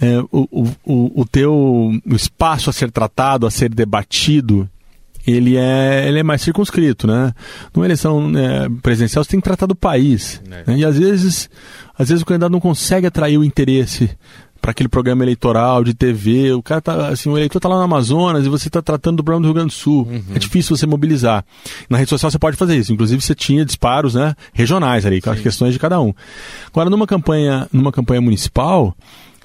é, 0.00 0.18
o, 0.30 0.68
o, 0.84 1.22
o 1.22 1.24
teu 1.24 1.54
o 1.54 2.14
espaço 2.14 2.68
a 2.68 2.72
ser 2.72 2.90
tratado, 2.90 3.46
a 3.46 3.50
ser 3.50 3.70
debatido, 3.70 4.68
ele 5.26 5.56
é, 5.56 6.06
ele 6.06 6.18
é 6.18 6.22
mais 6.22 6.42
circunscrito, 6.42 7.06
né? 7.06 7.32
Numa 7.74 7.86
eleição 7.86 8.30
é, 8.36 8.68
presidencial, 8.82 9.24
você 9.24 9.30
tem 9.30 9.40
que 9.40 9.44
tratar 9.44 9.66
do 9.66 9.74
país. 9.74 10.42
É. 10.50 10.70
Né? 10.70 10.78
E 10.78 10.84
às 10.84 10.98
vezes, 10.98 11.48
às 11.98 12.08
vezes 12.08 12.22
o 12.22 12.26
candidato 12.26 12.52
não 12.52 12.60
consegue 12.60 13.06
atrair 13.06 13.38
o 13.38 13.44
interesse 13.44 14.10
para 14.64 14.70
aquele 14.70 14.88
programa 14.88 15.22
eleitoral 15.22 15.84
de 15.84 15.92
TV. 15.92 16.52
O 16.52 16.62
cara 16.62 16.80
tá, 16.80 17.08
assim, 17.08 17.28
o 17.28 17.36
eleitor 17.36 17.58
está 17.58 17.68
lá 17.68 17.76
no 17.76 17.82
Amazonas 17.82 18.46
e 18.46 18.48
você 18.48 18.68
está 18.68 18.80
tratando 18.80 19.18
do 19.18 19.24
problema 19.24 19.42
do 19.42 19.46
Rio 19.48 19.54
Grande 19.54 19.68
do 19.68 19.74
Sul. 19.74 20.08
Uhum. 20.10 20.22
É 20.34 20.38
difícil 20.38 20.74
você 20.74 20.86
mobilizar. 20.86 21.44
Na 21.88 21.98
rede 21.98 22.08
social 22.08 22.30
você 22.30 22.38
pode 22.38 22.56
fazer 22.56 22.74
isso. 22.74 22.90
Inclusive 22.90 23.20
você 23.20 23.34
tinha 23.34 23.62
disparos, 23.62 24.14
né, 24.14 24.34
regionais 24.54 25.04
ali, 25.04 25.20
com 25.20 25.28
as 25.28 25.38
questões 25.38 25.74
de 25.74 25.78
cada 25.78 26.00
um. 26.00 26.14
Agora 26.68 26.88
numa 26.88 27.06
campanha, 27.06 27.68
numa 27.70 27.92
campanha 27.92 28.22
municipal, 28.22 28.96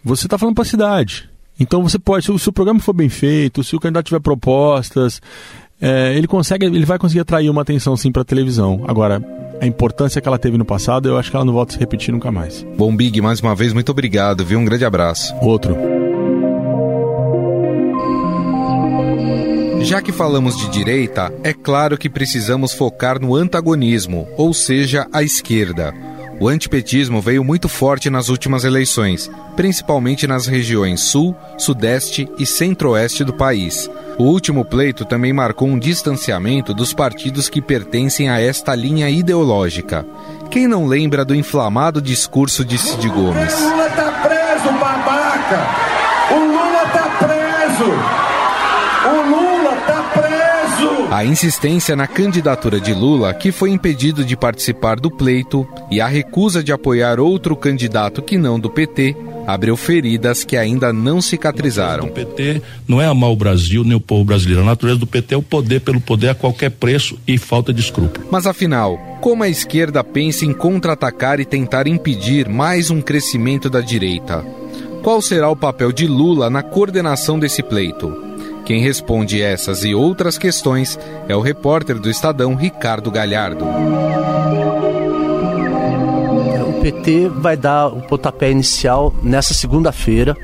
você 0.03 0.25
está 0.25 0.37
falando 0.37 0.55
para 0.55 0.61
a 0.61 0.67
cidade. 0.67 1.29
Então 1.59 1.83
você 1.83 1.99
pode, 1.99 2.23
se 2.23 2.31
o, 2.31 2.39
se 2.39 2.47
o 2.47 2.53
programa 2.53 2.79
for 2.79 2.93
bem 2.93 3.09
feito, 3.09 3.61
se 3.61 3.75
o 3.75 3.79
candidato 3.79 4.05
tiver 4.05 4.21
propostas, 4.21 5.21
é, 5.81 6.13
ele 6.15 6.27
consegue, 6.27 6.65
ele 6.65 6.85
vai 6.85 6.97
conseguir 6.97 7.19
atrair 7.19 7.49
uma 7.49 7.61
atenção 7.61 7.97
sim 7.97 8.09
para 8.09 8.21
a 8.21 8.25
televisão. 8.25 8.85
Agora, 8.87 9.21
a 9.61 9.65
importância 9.65 10.21
que 10.21 10.27
ela 10.27 10.39
teve 10.39 10.57
no 10.57 10.65
passado, 10.65 11.09
eu 11.09 11.17
acho 11.17 11.29
que 11.29 11.35
ela 11.35 11.45
não 11.45 11.53
volta 11.53 11.71
a 11.71 11.73
se 11.73 11.79
repetir 11.79 12.11
nunca 12.11 12.31
mais. 12.31 12.65
Bom, 12.77 12.95
Big, 12.95 13.21
mais 13.21 13.39
uma 13.39 13.55
vez, 13.55 13.73
muito 13.73 13.91
obrigado, 13.91 14.45
viu? 14.45 14.59
Um 14.59 14.65
grande 14.65 14.85
abraço. 14.85 15.33
Outro. 15.41 15.75
Já 19.81 20.01
que 20.01 20.11
falamos 20.11 20.57
de 20.57 20.69
direita, 20.69 21.33
é 21.43 21.53
claro 21.53 21.97
que 21.97 22.09
precisamos 22.09 22.73
focar 22.73 23.19
no 23.19 23.35
antagonismo, 23.35 24.27
ou 24.37 24.53
seja, 24.53 25.07
a 25.11 25.23
esquerda. 25.23 25.93
O 26.39 26.47
antipetismo 26.47 27.21
veio 27.21 27.43
muito 27.43 27.67
forte 27.67 28.09
nas 28.09 28.29
últimas 28.29 28.63
eleições, 28.63 29.29
principalmente 29.57 30.25
nas 30.25 30.47
regiões 30.47 31.01
sul, 31.01 31.35
sudeste 31.57 32.29
e 32.37 32.45
centro-oeste 32.45 33.25
do 33.25 33.33
país. 33.33 33.89
O 34.17 34.23
último 34.23 34.63
pleito 34.63 35.03
também 35.03 35.33
marcou 35.33 35.67
um 35.67 35.77
distanciamento 35.77 36.73
dos 36.73 36.93
partidos 36.93 37.49
que 37.49 37.61
pertencem 37.61 38.29
a 38.29 38.39
esta 38.39 38.73
linha 38.73 39.09
ideológica. 39.09 40.05
Quem 40.49 40.65
não 40.65 40.87
lembra 40.87 41.25
do 41.25 41.35
inflamado 41.35 42.01
discurso 42.01 42.63
de 42.63 42.77
Cid 42.77 43.09
Gomes? 43.09 43.53
O 43.53 43.69
Lula 43.69 43.89
tá 43.89 44.11
preso, 44.23 44.71
babaca! 44.79 45.67
O 46.31 46.39
Lula 46.39 46.85
tá 46.93 47.17
preso! 47.19 47.91
O 49.09 49.29
Lula! 49.29 49.48
A 51.11 51.25
insistência 51.25 51.95
na 51.95 52.05
candidatura 52.05 52.79
de 52.79 52.93
Lula, 52.93 53.33
que 53.33 53.51
foi 53.51 53.71
impedido 53.71 54.23
de 54.23 54.37
participar 54.37 54.99
do 54.99 55.09
pleito, 55.09 55.67
e 55.89 55.99
a 55.99 56.07
recusa 56.07 56.63
de 56.63 56.71
apoiar 56.71 57.19
outro 57.19 57.55
candidato 57.55 58.21
que 58.21 58.37
não 58.37 58.59
do 58.59 58.69
PT, 58.69 59.15
abriu 59.47 59.75
feridas 59.75 60.43
que 60.43 60.55
ainda 60.55 60.93
não 60.93 61.19
cicatrizaram. 61.19 62.05
O 62.05 62.11
PT 62.11 62.61
não 62.87 63.01
é 63.01 63.07
amar 63.07 63.31
o 63.31 63.35
Brasil 63.35 63.83
nem 63.83 63.95
o 63.95 63.99
povo 63.99 64.23
brasileiro. 64.23 64.61
A 64.61 64.65
natureza 64.65 64.99
do 64.99 65.07
PT 65.07 65.33
é 65.33 65.37
o 65.37 65.41
poder 65.41 65.81
pelo 65.81 65.99
poder 65.99 66.29
a 66.29 66.35
qualquer 66.35 66.69
preço 66.69 67.17
e 67.27 67.39
falta 67.39 67.73
de 67.73 67.81
escrúpulo. 67.81 68.27
Mas 68.29 68.45
afinal, 68.45 68.95
como 69.19 69.41
a 69.41 69.49
esquerda 69.49 70.03
pensa 70.03 70.45
em 70.45 70.53
contra-atacar 70.53 71.39
e 71.39 71.45
tentar 71.45 71.87
impedir 71.87 72.47
mais 72.47 72.91
um 72.91 73.01
crescimento 73.01 73.67
da 73.67 73.81
direita? 73.81 74.45
Qual 75.01 75.19
será 75.23 75.49
o 75.49 75.55
papel 75.55 75.91
de 75.91 76.05
Lula 76.05 76.51
na 76.51 76.61
coordenação 76.61 77.39
desse 77.39 77.63
pleito? 77.63 78.28
Quem 78.69 78.81
responde 78.81 79.41
essas 79.41 79.83
e 79.83 79.95
outras 79.95 80.37
questões 80.37 80.95
é 81.27 81.35
o 81.35 81.41
repórter 81.41 81.97
do 81.97 82.07
Estadão 82.07 82.53
Ricardo 82.53 83.09
Galhardo. 83.09 83.65
O 86.67 86.79
PT 86.79 87.29
vai 87.29 87.57
dar 87.57 87.87
o 87.87 88.03
pontapé 88.03 88.51
inicial 88.51 89.11
nessa 89.23 89.55
segunda-feira, 89.55 90.37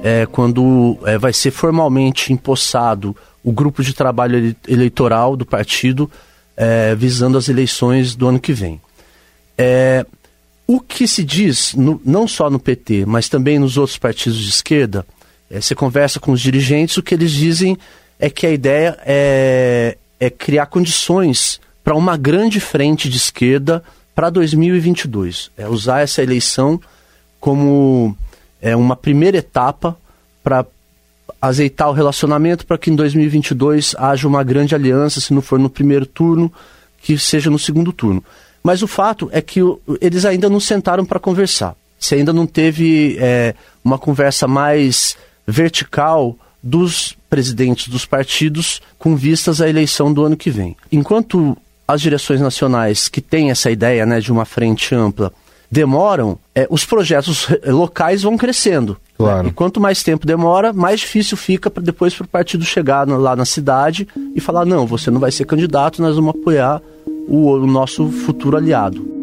é, 0.00 0.26
quando 0.26 0.96
é, 1.04 1.18
vai 1.18 1.32
ser 1.32 1.50
formalmente 1.50 2.32
empossado 2.32 3.16
o 3.42 3.50
grupo 3.50 3.82
de 3.82 3.92
trabalho 3.92 4.54
eleitoral 4.68 5.36
do 5.36 5.44
partido 5.44 6.08
é, 6.56 6.94
visando 6.94 7.36
as 7.36 7.48
eleições 7.48 8.14
do 8.14 8.28
ano 8.28 8.38
que 8.38 8.52
vem. 8.52 8.80
É, 9.58 10.06
o 10.68 10.78
que 10.78 11.08
se 11.08 11.24
diz, 11.24 11.74
no, 11.74 12.00
não 12.04 12.28
só 12.28 12.48
no 12.48 12.60
PT, 12.60 13.06
mas 13.06 13.28
também 13.28 13.58
nos 13.58 13.76
outros 13.76 13.98
partidos 13.98 14.38
de 14.38 14.50
esquerda, 14.50 15.04
é, 15.52 15.60
você 15.60 15.74
conversa 15.74 16.18
com 16.18 16.32
os 16.32 16.40
dirigentes, 16.40 16.96
o 16.96 17.02
que 17.02 17.14
eles 17.14 17.30
dizem 17.30 17.76
é 18.18 18.30
que 18.30 18.46
a 18.46 18.50
ideia 18.50 18.98
é, 19.04 19.98
é 20.18 20.30
criar 20.30 20.64
condições 20.66 21.60
para 21.84 21.94
uma 21.94 22.16
grande 22.16 22.58
frente 22.58 23.06
de 23.06 23.18
esquerda 23.18 23.84
para 24.14 24.30
2022. 24.30 25.50
É 25.58 25.68
usar 25.68 26.00
essa 26.00 26.22
eleição 26.22 26.80
como 27.38 28.16
é, 28.62 28.74
uma 28.74 28.96
primeira 28.96 29.38
etapa 29.38 29.94
para 30.42 30.64
azeitar 31.40 31.90
o 31.90 31.92
relacionamento 31.92 32.64
para 32.64 32.78
que 32.78 32.90
em 32.90 32.96
2022 32.96 33.94
haja 33.98 34.26
uma 34.26 34.42
grande 34.42 34.74
aliança, 34.74 35.20
se 35.20 35.34
não 35.34 35.42
for 35.42 35.58
no 35.58 35.68
primeiro 35.68 36.06
turno, 36.06 36.50
que 37.02 37.18
seja 37.18 37.50
no 37.50 37.58
segundo 37.58 37.92
turno. 37.92 38.24
Mas 38.62 38.80
o 38.80 38.86
fato 38.86 39.28
é 39.32 39.42
que 39.42 39.60
eles 40.00 40.24
ainda 40.24 40.48
não 40.48 40.60
sentaram 40.60 41.04
para 41.04 41.18
conversar. 41.18 41.74
Se 41.98 42.14
ainda 42.14 42.32
não 42.32 42.46
teve 42.46 43.18
é, 43.20 43.54
uma 43.84 43.98
conversa 43.98 44.46
mais 44.46 45.16
vertical 45.52 46.36
dos 46.62 47.14
presidentes 47.28 47.88
dos 47.88 48.06
partidos 48.06 48.80
com 48.98 49.14
vistas 49.14 49.60
à 49.60 49.68
eleição 49.68 50.12
do 50.12 50.24
ano 50.24 50.36
que 50.36 50.50
vem. 50.50 50.76
Enquanto 50.90 51.56
as 51.86 52.00
direções 52.00 52.40
nacionais 52.40 53.08
que 53.08 53.20
têm 53.20 53.50
essa 53.50 53.70
ideia 53.70 54.06
né, 54.06 54.20
de 54.20 54.32
uma 54.32 54.44
frente 54.44 54.94
ampla 54.94 55.32
demoram, 55.70 56.38
é, 56.54 56.66
os 56.70 56.84
projetos 56.84 57.48
locais 57.66 58.22
vão 58.22 58.36
crescendo. 58.36 58.96
Claro. 59.16 59.44
Né? 59.44 59.48
E 59.48 59.52
quanto 59.52 59.80
mais 59.80 60.02
tempo 60.02 60.26
demora, 60.26 60.72
mais 60.72 61.00
difícil 61.00 61.36
fica 61.36 61.70
para 61.70 61.82
depois 61.82 62.14
para 62.14 62.24
o 62.24 62.28
partido 62.28 62.64
chegar 62.64 63.06
no, 63.06 63.16
lá 63.18 63.34
na 63.34 63.44
cidade 63.44 64.06
e 64.34 64.40
falar: 64.40 64.64
não, 64.64 64.86
você 64.86 65.10
não 65.10 65.20
vai 65.20 65.30
ser 65.30 65.44
candidato, 65.44 66.02
nós 66.02 66.16
vamos 66.16 66.34
apoiar 66.34 66.80
o, 67.28 67.52
o 67.52 67.66
nosso 67.66 68.08
futuro 68.08 68.56
aliado. 68.56 69.21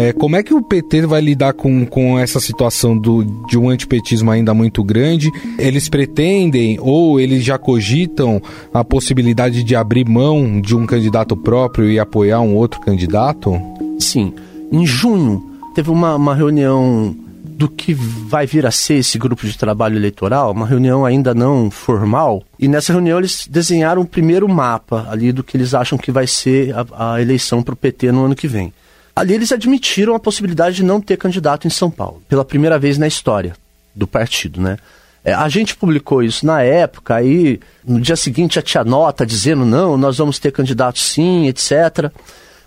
É, 0.00 0.14
como 0.14 0.34
é 0.34 0.42
que 0.42 0.54
o 0.54 0.62
PT 0.62 1.02
vai 1.02 1.20
lidar 1.20 1.52
com, 1.52 1.84
com 1.84 2.18
essa 2.18 2.40
situação 2.40 2.96
do, 2.96 3.22
de 3.46 3.58
um 3.58 3.68
antipetismo 3.68 4.30
ainda 4.30 4.54
muito 4.54 4.82
grande? 4.82 5.30
Eles 5.58 5.90
pretendem 5.90 6.78
ou 6.80 7.20
eles 7.20 7.44
já 7.44 7.58
cogitam 7.58 8.40
a 8.72 8.82
possibilidade 8.82 9.62
de 9.62 9.76
abrir 9.76 10.08
mão 10.08 10.58
de 10.58 10.74
um 10.74 10.86
candidato 10.86 11.36
próprio 11.36 11.90
e 11.90 11.98
apoiar 11.98 12.40
um 12.40 12.56
outro 12.56 12.80
candidato? 12.80 13.60
Sim. 13.98 14.32
Em 14.72 14.86
junho, 14.86 15.44
teve 15.74 15.90
uma, 15.90 16.16
uma 16.16 16.34
reunião 16.34 17.14
do 17.44 17.68
que 17.68 17.92
vai 17.92 18.46
vir 18.46 18.64
a 18.64 18.70
ser 18.70 18.94
esse 18.94 19.18
grupo 19.18 19.46
de 19.46 19.58
trabalho 19.58 19.98
eleitoral, 19.98 20.52
uma 20.52 20.66
reunião 20.66 21.04
ainda 21.04 21.34
não 21.34 21.70
formal, 21.70 22.42
e 22.58 22.66
nessa 22.66 22.94
reunião 22.94 23.18
eles 23.18 23.46
desenharam 23.46 24.00
o 24.00 24.06
primeiro 24.06 24.48
mapa 24.48 25.06
ali 25.10 25.30
do 25.30 25.44
que 25.44 25.58
eles 25.58 25.74
acham 25.74 25.98
que 25.98 26.10
vai 26.10 26.26
ser 26.26 26.74
a, 26.74 27.12
a 27.12 27.20
eleição 27.20 27.62
para 27.62 27.74
o 27.74 27.76
PT 27.76 28.12
no 28.12 28.24
ano 28.24 28.34
que 28.34 28.48
vem. 28.48 28.72
Ali 29.20 29.34
eles 29.34 29.52
admitiram 29.52 30.14
a 30.14 30.18
possibilidade 30.18 30.76
de 30.76 30.82
não 30.82 30.98
ter 30.98 31.18
candidato 31.18 31.66
em 31.66 31.70
São 31.70 31.90
Paulo, 31.90 32.22
pela 32.26 32.42
primeira 32.42 32.78
vez 32.78 32.96
na 32.96 33.06
história 33.06 33.54
do 33.94 34.06
partido, 34.06 34.62
né? 34.62 34.78
É, 35.22 35.34
a 35.34 35.46
gente 35.46 35.76
publicou 35.76 36.22
isso 36.22 36.46
na 36.46 36.62
época, 36.62 37.16
aí 37.16 37.60
no 37.84 38.00
dia 38.00 38.16
seguinte 38.16 38.54
já 38.54 38.62
tinha 38.62 38.82
nota 38.82 39.26
dizendo 39.26 39.66
não, 39.66 39.98
nós 39.98 40.16
vamos 40.16 40.38
ter 40.38 40.50
candidato 40.50 40.98
sim, 40.98 41.48
etc. 41.48 42.10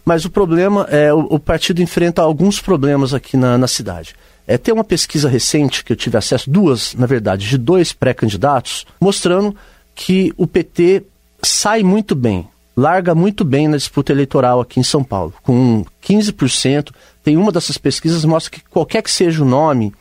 Mas 0.05 0.25
o 0.25 0.29
problema 0.29 0.85
é 0.91 1.11
o, 1.11 1.21
o 1.21 1.39
partido 1.39 1.81
enfrenta 1.81 2.21
alguns 2.21 2.61
problemas 2.61 3.15
aqui 3.15 3.35
na, 3.35 3.57
na 3.57 3.67
cidade. 3.67 4.13
É, 4.45 4.55
tem 4.55 4.71
uma 4.71 4.83
pesquisa 4.83 5.27
recente 5.27 5.83
que 5.83 5.91
eu 5.91 5.97
tive 5.97 6.19
acesso, 6.19 6.51
duas, 6.51 6.93
na 6.93 7.07
verdade, 7.07 7.49
de 7.49 7.57
dois 7.57 7.93
pré-candidatos, 7.93 8.85
mostrando 9.01 9.55
que 9.95 10.31
o 10.37 10.45
PT 10.45 11.01
sai 11.41 11.81
muito 11.81 12.13
bem 12.13 12.47
larga 12.75 13.13
muito 13.13 13.43
bem 13.43 13.67
na 13.67 13.77
disputa 13.77 14.11
eleitoral 14.11 14.59
aqui 14.59 14.79
em 14.79 14.83
São 14.83 15.03
Paulo, 15.03 15.33
com 15.43 15.85
15%. 16.03 16.91
Tem 17.23 17.37
uma 17.37 17.51
dessas 17.51 17.77
pesquisas 17.77 18.25
mostra 18.25 18.51
que 18.51 18.61
qualquer 18.69 19.01
que 19.01 19.11
seja 19.11 19.43
o 19.43 19.47
nome, 19.47 19.93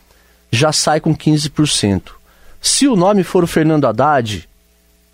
já 0.50 0.73
sai 0.73 1.00
com 1.00 1.14
15%. 1.17 2.12
Se 2.61 2.87
o 2.87 2.97
nome 2.97 3.23
for 3.23 3.45
o 3.45 3.47
Fernando 3.47 3.87
Haddad, 3.87 4.49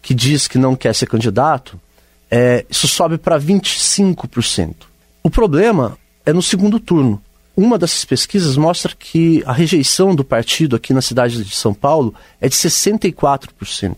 que 0.03 0.15
diz 0.15 0.47
que 0.49 0.59
não 0.59 0.77
quer 0.77 0.95
ser 0.95 1.07
candidato, 1.07 1.81
é, 2.31 2.65
isso 2.69 2.87
sobe 2.87 3.19
para 3.19 3.41
25%. 3.41 4.75
O 5.23 5.31
problema 5.31 5.99
é 6.25 6.33
no 6.33 6.43
segundo 6.43 6.79
turno. 6.79 7.23
Uma 7.57 7.77
dessas 7.77 8.05
pesquisas 8.05 8.57
mostra 8.57 8.95
que 8.97 9.43
a 9.45 9.53
rejeição 9.53 10.15
do 10.15 10.23
partido 10.23 10.77
aqui 10.77 10.93
na 10.93 11.03
cidade 11.03 11.43
de 11.43 11.55
São 11.55 11.75
Paulo 11.75 12.15
é 12.41 12.49
de 12.49 12.55
64%. 12.55 13.97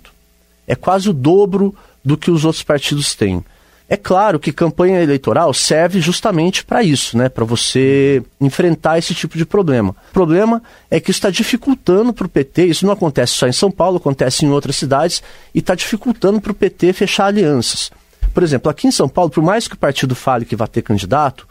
É 0.66 0.74
quase 0.74 1.10
o 1.10 1.12
dobro 1.12 1.74
do 2.04 2.16
que 2.16 2.30
os 2.30 2.44
outros 2.44 2.62
partidos 2.62 3.14
têm. 3.14 3.44
É 3.92 3.96
claro 3.96 4.38
que 4.38 4.52
campanha 4.52 5.02
eleitoral 5.02 5.52
serve 5.52 6.00
justamente 6.00 6.64
para 6.64 6.80
isso, 6.80 7.18
né? 7.18 7.28
Para 7.28 7.44
você 7.44 8.22
enfrentar 8.40 8.98
esse 8.98 9.12
tipo 9.12 9.36
de 9.36 9.44
problema. 9.44 9.90
O 10.10 10.12
problema 10.12 10.62
é 10.88 11.00
que 11.00 11.10
isso 11.10 11.18
está 11.18 11.28
dificultando 11.28 12.12
para 12.12 12.24
o 12.24 12.28
PT, 12.28 12.66
isso 12.66 12.86
não 12.86 12.92
acontece 12.92 13.32
só 13.32 13.48
em 13.48 13.52
São 13.52 13.68
Paulo, 13.68 13.96
acontece 13.96 14.46
em 14.46 14.50
outras 14.50 14.76
cidades, 14.76 15.20
e 15.52 15.58
está 15.58 15.74
dificultando 15.74 16.40
para 16.40 16.52
o 16.52 16.54
PT 16.54 16.92
fechar 16.92 17.26
alianças. 17.26 17.90
Por 18.32 18.44
exemplo, 18.44 18.70
aqui 18.70 18.86
em 18.86 18.92
São 18.92 19.08
Paulo, 19.08 19.28
por 19.28 19.42
mais 19.42 19.66
que 19.66 19.74
o 19.74 19.78
partido 19.78 20.14
fale 20.14 20.44
que 20.44 20.54
vai 20.54 20.68
ter 20.68 20.82
candidato, 20.82 21.48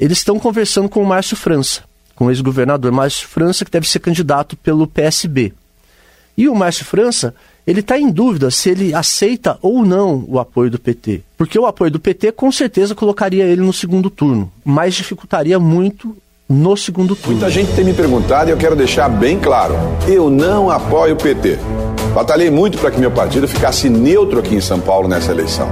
eles 0.00 0.16
estão 0.16 0.38
conversando 0.38 0.88
com 0.88 1.02
o 1.02 1.06
Márcio 1.06 1.36
França, 1.36 1.82
com 2.14 2.28
o 2.28 2.30
ex-governador 2.30 2.90
Márcio 2.92 3.28
França, 3.28 3.62
que 3.62 3.70
deve 3.70 3.86
ser 3.86 3.98
candidato 3.98 4.56
pelo 4.56 4.86
PSB. 4.86 5.52
E 6.34 6.48
o 6.48 6.54
Márcio 6.54 6.86
França 6.86 7.34
ele 7.66 7.80
está 7.80 7.98
em 7.98 8.10
dúvida 8.10 8.50
se 8.50 8.70
ele 8.70 8.94
aceita 8.94 9.58
ou 9.62 9.84
não 9.84 10.24
o 10.28 10.38
apoio 10.38 10.70
do 10.70 10.78
PT. 10.78 11.22
Porque 11.36 11.58
o 11.58 11.66
apoio 11.66 11.90
do 11.90 12.00
PT 12.00 12.32
com 12.32 12.52
certeza 12.52 12.94
colocaria 12.94 13.44
ele 13.44 13.62
no 13.62 13.72
segundo 13.72 14.10
turno, 14.10 14.50
mas 14.64 14.94
dificultaria 14.94 15.58
muito 15.58 16.16
no 16.48 16.76
segundo 16.76 17.16
turno. 17.16 17.32
Muita 17.32 17.50
gente 17.50 17.72
tem 17.72 17.84
me 17.84 17.94
perguntado 17.94 18.50
e 18.50 18.52
eu 18.52 18.56
quero 18.56 18.76
deixar 18.76 19.08
bem 19.08 19.38
claro: 19.38 19.74
eu 20.06 20.28
não 20.28 20.70
apoio 20.70 21.14
o 21.14 21.18
PT. 21.18 21.58
Batalhei 22.14 22.50
muito 22.50 22.78
para 22.78 22.90
que 22.90 23.00
meu 23.00 23.10
partido 23.10 23.48
ficasse 23.48 23.88
neutro 23.88 24.38
aqui 24.38 24.54
em 24.54 24.60
São 24.60 24.78
Paulo 24.78 25.08
nessa 25.08 25.32
eleição. 25.32 25.68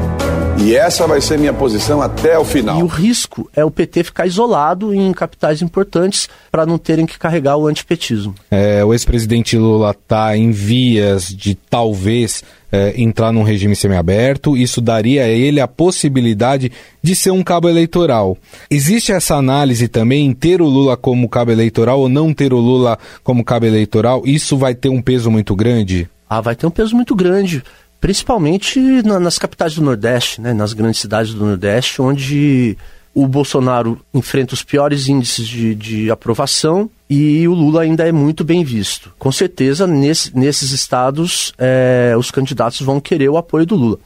E 0.59 0.76
essa 0.76 1.06
vai 1.06 1.21
ser 1.21 1.38
minha 1.38 1.52
posição 1.52 2.00
até 2.00 2.38
o 2.38 2.44
final. 2.44 2.78
E 2.78 2.82
o 2.82 2.87
risco 2.87 3.50
é 3.54 3.64
o 3.64 3.71
PT 3.71 4.04
ficar 4.04 4.26
isolado 4.26 4.94
em 4.94 5.12
capitais 5.12 5.62
importantes 5.62 6.28
para 6.50 6.66
não 6.66 6.78
terem 6.78 7.06
que 7.06 7.18
carregar 7.18 7.56
o 7.56 7.66
antipetismo. 7.66 8.35
É, 8.50 8.85
o 8.85 8.92
ex-presidente 8.92 9.56
Lula 9.56 9.90
está 9.90 10.37
em 10.37 10.50
vias 10.50 11.28
de 11.28 11.54
talvez 11.54 12.44
é, 12.71 12.94
entrar 13.00 13.32
num 13.32 13.42
regime 13.42 13.75
semiaberto. 13.75 14.56
Isso 14.56 14.80
daria 14.80 15.25
a 15.25 15.28
ele 15.28 15.61
a 15.61 15.66
possibilidade 15.66 16.71
de 17.02 17.16
ser 17.16 17.30
um 17.30 17.42
cabo 17.42 17.68
eleitoral. 17.68 18.37
Existe 18.71 19.11
essa 19.11 19.37
análise 19.37 19.88
também 19.88 20.26
em 20.26 20.32
ter 20.32 20.62
o 20.62 20.66
Lula 20.66 20.97
como 20.97 21.28
cabo 21.28 21.50
eleitoral 21.50 22.00
ou 22.00 22.09
não 22.09 22.32
ter 22.32 22.52
o 22.52 22.59
Lula 22.59 22.99
como 23.25 23.44
cabo 23.44 23.66
eleitoral? 23.66 24.23
Isso 24.25 24.56
vai 24.56 24.75
ter 24.75 24.88
um 24.88 25.02
peso 25.02 25.30
muito 25.30 25.56
grande? 25.56 26.09
Ah, 26.28 26.40
vai 26.40 26.54
ter 26.54 26.66
um 26.66 26.71
peso 26.71 26.94
muito 26.94 27.14
grande 27.14 27.62
principalmente 28.02 28.80
na, 29.04 29.21
nas 29.21 29.38
capitais 29.38 29.76
do 29.76 29.80
Nordeste, 29.80 30.40
né, 30.40 30.52
nas 30.52 30.73
grandes 30.73 31.00
cidades 31.00 31.32
do 31.32 31.47
Nordeste, 31.47 32.02
onde 32.02 32.76
o 33.14 33.28
Bolsonaro 33.28 34.00
enfrenta 34.12 34.54
os 34.54 34.64
piores 34.64 35.06
índices 35.06 35.47
de, 35.47 35.73
de 35.73 36.11
aprovação 36.11 36.90
e 37.09 37.47
o 37.47 37.54
Lula 37.54 37.82
ainda 37.82 38.06
é 38.06 38.11
muito 38.11 38.42
bem 38.42 38.64
visto. 38.64 39.14
Com 39.21 39.30
certeza, 39.30 39.87
nesse, 39.87 40.37
nesses 40.37 40.73
estados, 40.73 41.54
é, 41.56 42.12
os 42.18 42.32
candidatos 42.32 42.80
vão 42.80 43.00
querer 43.00 43.28
o 43.28 43.37
apoio 43.37 43.64
do 43.64 43.76
Lula. 43.76 43.99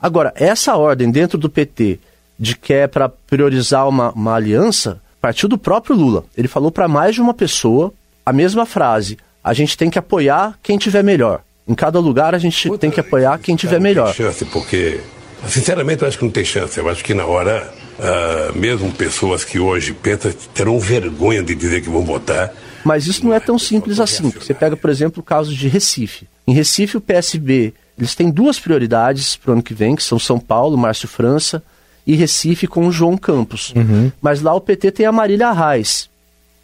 Agora, 0.00 0.34
essa 0.34 0.76
ordem 0.76 1.12
dentro 1.12 1.38
do 1.38 1.48
PT 1.48 2.00
de 2.36 2.56
que 2.56 2.72
é 2.72 2.88
para 2.88 3.08
priorizar 3.08 3.88
uma, 3.88 4.10
uma 4.10 4.34
aliança 4.34 5.00
partiu 5.20 5.48
do 5.48 5.56
próprio 5.56 5.94
Lula. 5.94 6.24
Ele 6.36 6.48
falou 6.48 6.72
para 6.72 6.88
mais 6.88 7.14
de 7.14 7.20
uma 7.20 7.32
pessoa 7.32 7.94
a 8.26 8.32
mesma 8.32 8.66
frase: 8.66 9.16
a 9.44 9.54
gente 9.54 9.76
tem 9.76 9.88
que 9.88 9.98
apoiar 9.98 10.58
quem 10.60 10.76
tiver 10.76 11.04
melhor. 11.04 11.42
Em 11.66 11.74
cada 11.74 11.98
lugar 11.98 12.34
a 12.34 12.38
gente 12.38 12.68
Puta, 12.68 12.80
tem 12.80 12.90
que 12.90 13.00
apoiar 13.00 13.38
quem 13.38 13.56
tiver 13.56 13.80
melhor. 13.80 14.08
Não 14.08 14.14
tem 14.14 14.26
chance, 14.26 14.44
porque, 14.46 15.00
sinceramente, 15.46 16.02
eu 16.02 16.08
acho 16.08 16.18
que 16.18 16.24
não 16.24 16.30
tem 16.30 16.44
chance. 16.44 16.78
Eu 16.78 16.88
acho 16.88 17.02
que 17.02 17.14
na 17.14 17.24
hora, 17.24 17.72
uh, 17.98 18.58
mesmo 18.58 18.92
pessoas 18.92 19.44
que 19.44 19.58
hoje 19.58 19.92
pensam 19.94 20.32
terão 20.52 20.78
vergonha 20.78 21.42
de 21.42 21.54
dizer 21.54 21.82
que 21.82 21.88
vão 21.88 22.04
votar, 22.04 22.52
Mas 22.84 23.06
isso 23.06 23.24
não 23.24 23.32
é 23.32 23.40
tão 23.40 23.58
simples 23.58 23.98
assim. 23.98 24.30
Você 24.30 24.52
pega, 24.52 24.76
por 24.76 24.90
exemplo, 24.90 25.20
o 25.20 25.24
caso 25.24 25.54
de 25.54 25.68
Recife. 25.68 26.28
Em 26.46 26.52
Recife, 26.52 26.98
o 26.98 27.00
PSB 27.00 27.72
eles 27.98 28.14
têm 28.14 28.30
duas 28.30 28.58
prioridades 28.58 29.36
para 29.36 29.50
o 29.50 29.52
ano 29.54 29.62
que 29.62 29.74
vem, 29.74 29.94
que 29.94 30.02
são 30.02 30.18
São 30.18 30.38
Paulo, 30.38 30.76
Márcio 30.76 31.08
França, 31.08 31.62
e 32.06 32.14
Recife 32.14 32.66
com 32.66 32.86
o 32.86 32.92
João 32.92 33.16
Campos. 33.16 33.72
Uhum. 33.74 34.10
Mas 34.20 34.42
lá 34.42 34.52
o 34.54 34.60
PT 34.60 34.90
tem 34.90 35.06
a 35.06 35.12
Marília 35.12 35.52
Reis, 35.52 36.10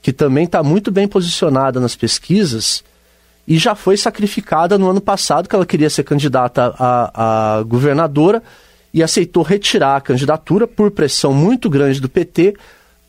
que 0.03 0.13
também 0.13 0.45
está 0.45 0.63
muito 0.63 0.91
bem 0.91 1.09
posicionada 1.09 1.81
nas 1.81 1.97
pesquisas 1.97 2.85
e 3.47 3.59
já 3.59 3.75
foi 3.75 3.97
sacrificada 3.97 4.79
no 4.79 4.89
ano 4.89 5.01
passado, 5.01 5.49
que 5.49 5.55
ela 5.55 5.67
queria 5.67 5.91
ser 5.91 6.05
candidata 6.05 6.75
a, 6.79 7.59
a 7.59 7.63
governadora 7.63 8.43
e 8.93 9.03
aceitou 9.03 9.43
retirar 9.43 9.97
a 9.97 10.01
candidatura 10.01 10.67
por 10.67 10.91
pressão 10.91 11.33
muito 11.33 11.69
grande 11.71 12.01
do 12.01 12.09
PT 12.09 12.55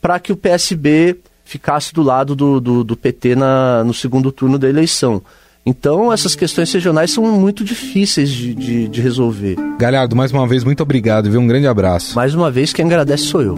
para 0.01 0.19
que 0.19 0.31
o 0.31 0.38
PSB 0.38 1.17
ficasse 1.43 1.93
do 1.93 2.01
lado 2.01 2.35
do, 2.35 2.59
do, 2.59 2.83
do 2.83 2.95
PT 2.95 3.35
na, 3.35 3.83
no 3.83 3.93
segundo 3.93 4.31
turno 4.31 4.57
da 4.57 4.69
eleição. 4.69 5.21
Então, 5.65 6.11
essas 6.11 6.33
questões 6.33 6.71
regionais 6.73 7.11
são 7.11 7.23
muito 7.23 7.63
difíceis 7.63 8.29
de, 8.29 8.55
de, 8.55 8.88
de, 8.88 9.01
resolver. 9.01 9.55
Galhardo, 9.77 10.15
mais 10.15 10.31
uma 10.31 10.47
vez, 10.47 10.63
muito 10.63 10.81
obrigado, 10.81 11.29
viu? 11.29 11.39
Um 11.39 11.47
grande 11.47 11.67
abraço. 11.67 12.15
Mais 12.15 12.33
uma 12.33 12.50
vez, 12.50 12.73
quem 12.73 12.85
agradece 12.85 13.25
sou 13.25 13.43
eu. 13.43 13.55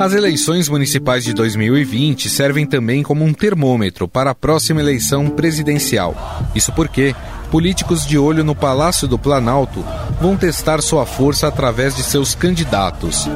As 0.00 0.14
eleições 0.14 0.66
municipais 0.66 1.24
de 1.24 1.34
2020 1.34 2.30
servem 2.30 2.64
também 2.64 3.02
como 3.02 3.22
um 3.22 3.34
termômetro 3.34 4.08
para 4.08 4.30
a 4.30 4.34
próxima 4.34 4.80
eleição 4.80 5.28
presidencial. 5.28 6.16
Isso 6.54 6.72
porque 6.72 7.14
políticos 7.50 8.06
de 8.06 8.16
olho 8.16 8.42
no 8.42 8.54
Palácio 8.54 9.06
do 9.06 9.18
Planalto 9.18 9.84
vão 10.18 10.38
testar 10.38 10.80
sua 10.80 11.04
força 11.04 11.48
através 11.48 11.94
de 11.94 12.02
seus 12.02 12.34
candidatos. 12.34 13.28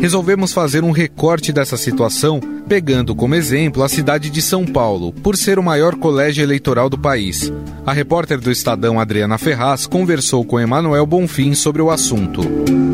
Resolvemos 0.00 0.54
fazer 0.54 0.84
um 0.84 0.90
recorte 0.90 1.52
dessa 1.52 1.76
situação, 1.76 2.40
pegando 2.66 3.14
como 3.14 3.34
exemplo 3.34 3.82
a 3.82 3.88
cidade 3.88 4.30
de 4.30 4.40
São 4.40 4.64
Paulo, 4.64 5.12
por 5.12 5.36
ser 5.36 5.58
o 5.58 5.62
maior 5.62 5.96
colégio 5.96 6.42
eleitoral 6.42 6.88
do 6.88 6.96
país. 6.96 7.52
A 7.84 7.92
repórter 7.92 8.40
do 8.40 8.50
Estadão 8.50 8.98
Adriana 8.98 9.36
Ferraz 9.36 9.86
conversou 9.86 10.46
com 10.46 10.58
Emanuel 10.58 11.04
Bonfim 11.04 11.52
sobre 11.52 11.82
o 11.82 11.90
assunto 11.90 12.85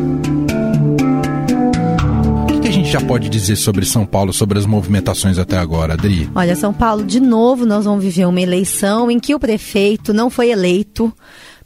já 2.93 3.01
pode 3.01 3.27
dizer 3.27 3.55
sobre 3.55 3.87
São 3.87 4.05
Paulo, 4.05 4.31
sobre 4.31 4.59
as 4.59 4.67
movimentações 4.67 5.39
até 5.39 5.57
agora, 5.57 5.93
Adri? 5.93 6.29
Olha, 6.35 6.55
São 6.55 6.71
Paulo, 6.71 7.03
de 7.03 7.19
novo, 7.19 7.65
nós 7.65 7.85
vamos 7.85 8.03
viver 8.03 8.27
uma 8.27 8.39
eleição 8.39 9.09
em 9.09 9.19
que 9.19 9.33
o 9.33 9.39
prefeito 9.39 10.13
não 10.13 10.29
foi 10.29 10.51
eleito 10.51 11.11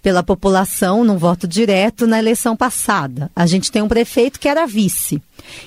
pela 0.01 0.24
população 0.24 1.04
num 1.04 1.18
voto 1.18 1.48
direto 1.48 2.08
na 2.08 2.20
eleição 2.20 2.56
passada. 2.56 3.32
A 3.36 3.46
gente 3.46 3.72
tem 3.72 3.82
um 3.82 3.88
prefeito 3.88 4.39
que 4.39 4.48
era 4.48 4.66
vice. 4.66 5.22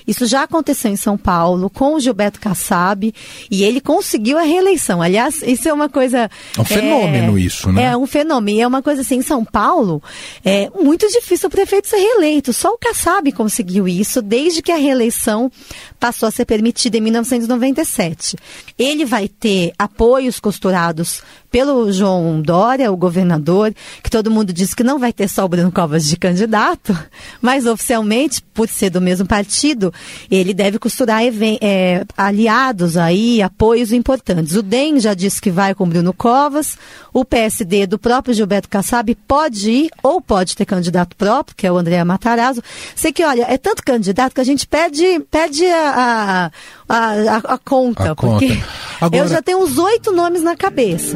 Isso 0.06 0.26
já 0.26 0.42
aconteceu 0.42 0.90
em 0.90 0.96
São 0.96 1.16
Paulo 1.16 1.70
com 1.70 1.94
o 1.94 2.00
Gilberto 2.00 2.40
Kassab 2.40 3.14
e 3.50 3.64
ele 3.64 3.80
conseguiu 3.80 4.38
a 4.38 4.42
reeleição. 4.42 5.00
Aliás, 5.00 5.42
isso 5.42 5.68
é 5.68 5.72
uma 5.72 5.88
coisa. 5.88 6.30
É 6.56 6.60
um 6.60 6.64
fenômeno 6.64 7.38
é, 7.38 7.40
isso, 7.40 7.72
né? 7.72 7.84
É 7.84 7.96
um 7.96 8.06
fenômeno. 8.06 8.58
E 8.58 8.60
é 8.60 8.66
uma 8.66 8.82
coisa 8.82 9.02
assim, 9.02 9.16
em 9.16 9.22
São 9.22 9.44
Paulo, 9.44 10.02
é 10.44 10.68
muito 10.70 11.06
difícil 11.08 11.48
o 11.48 11.50
prefeito 11.50 11.88
ser 11.88 11.98
reeleito. 11.98 12.52
Só 12.52 12.72
o 12.72 12.78
Kassab 12.78 13.30
conseguiu 13.32 13.86
isso 13.86 14.20
desde 14.20 14.62
que 14.62 14.72
a 14.72 14.76
reeleição 14.76 15.50
passou 15.98 16.28
a 16.28 16.32
ser 16.32 16.44
permitida 16.44 16.96
em 16.96 17.00
1997. 17.00 18.36
Ele 18.78 19.04
vai 19.04 19.28
ter 19.28 19.72
apoios 19.78 20.40
costurados 20.40 21.22
pelo 21.50 21.90
João 21.92 22.40
Dória, 22.40 22.92
o 22.92 22.96
governador, 22.96 23.74
que 24.02 24.10
todo 24.10 24.30
mundo 24.30 24.52
diz 24.52 24.72
que 24.72 24.84
não 24.84 24.98
vai 24.98 25.12
ter 25.12 25.28
só 25.28 25.44
o 25.44 25.48
Bruno 25.48 25.72
Covas 25.72 26.04
de 26.04 26.16
candidato, 26.16 26.96
mas 27.42 27.66
oficialmente, 27.66 28.42
por 28.54 28.68
ser 28.68 28.90
do 28.90 29.00
mesmo 29.00 29.26
partido, 29.26 29.92
ele 30.30 30.54
deve 30.54 30.78
costurar 30.78 31.22
é, 31.60 32.04
aliados 32.16 32.96
aí, 32.96 33.42
apoios 33.42 33.92
importantes. 33.92 34.54
O 34.54 34.62
DEM 34.62 35.00
já 35.00 35.14
disse 35.14 35.40
que 35.40 35.50
vai 35.50 35.74
com 35.74 35.84
o 35.84 35.86
Bruno 35.86 36.12
Covas, 36.12 36.76
o 37.12 37.24
PSD 37.24 37.86
do 37.86 37.98
próprio 37.98 38.34
Gilberto 38.34 38.68
Kassab 38.68 39.14
pode 39.26 39.70
ir 39.70 39.90
ou 40.02 40.20
pode 40.20 40.56
ter 40.56 40.64
candidato 40.64 41.16
próprio, 41.16 41.56
que 41.56 41.66
é 41.66 41.72
o 41.72 41.76
André 41.76 42.02
Matarazzo. 42.04 42.62
Sei 42.94 43.12
que, 43.12 43.24
olha, 43.24 43.46
é 43.48 43.58
tanto 43.58 43.82
candidato 43.82 44.34
que 44.34 44.40
a 44.40 44.44
gente 44.44 44.66
pede, 44.66 45.20
pede 45.30 45.66
a, 45.66 46.50
a, 46.88 46.96
a, 46.96 47.36
a 47.54 47.58
conta, 47.58 48.12
a 48.12 48.14
porque 48.14 48.48
conta. 48.48 48.68
Agora... 49.00 49.22
eu 49.24 49.28
já 49.28 49.42
tenho 49.42 49.58
uns 49.58 49.76
oito 49.78 50.12
nomes 50.12 50.42
na 50.42 50.56
cabeça. 50.56 51.14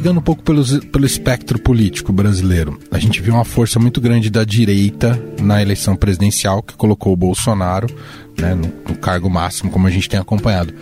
Pegando 0.00 0.18
um 0.18 0.22
pouco 0.22 0.42
pelos, 0.42 0.82
pelo 0.86 1.04
espectro 1.04 1.58
político 1.58 2.10
brasileiro, 2.10 2.78
a 2.90 2.98
gente 2.98 3.20
viu 3.20 3.34
uma 3.34 3.44
força 3.44 3.78
muito 3.78 4.00
grande 4.00 4.30
da 4.30 4.44
direita 4.44 5.22
na 5.38 5.60
eleição 5.60 5.94
presidencial 5.94 6.62
que 6.62 6.72
colocou 6.72 7.12
o 7.12 7.16
Bolsonaro 7.16 7.86
né, 8.38 8.54
no, 8.54 8.72
no 8.88 8.96
cargo 8.98 9.28
máximo, 9.28 9.70
como 9.70 9.86
a 9.86 9.90
gente 9.90 10.08
tem 10.08 10.18
acompanhado. 10.18 10.72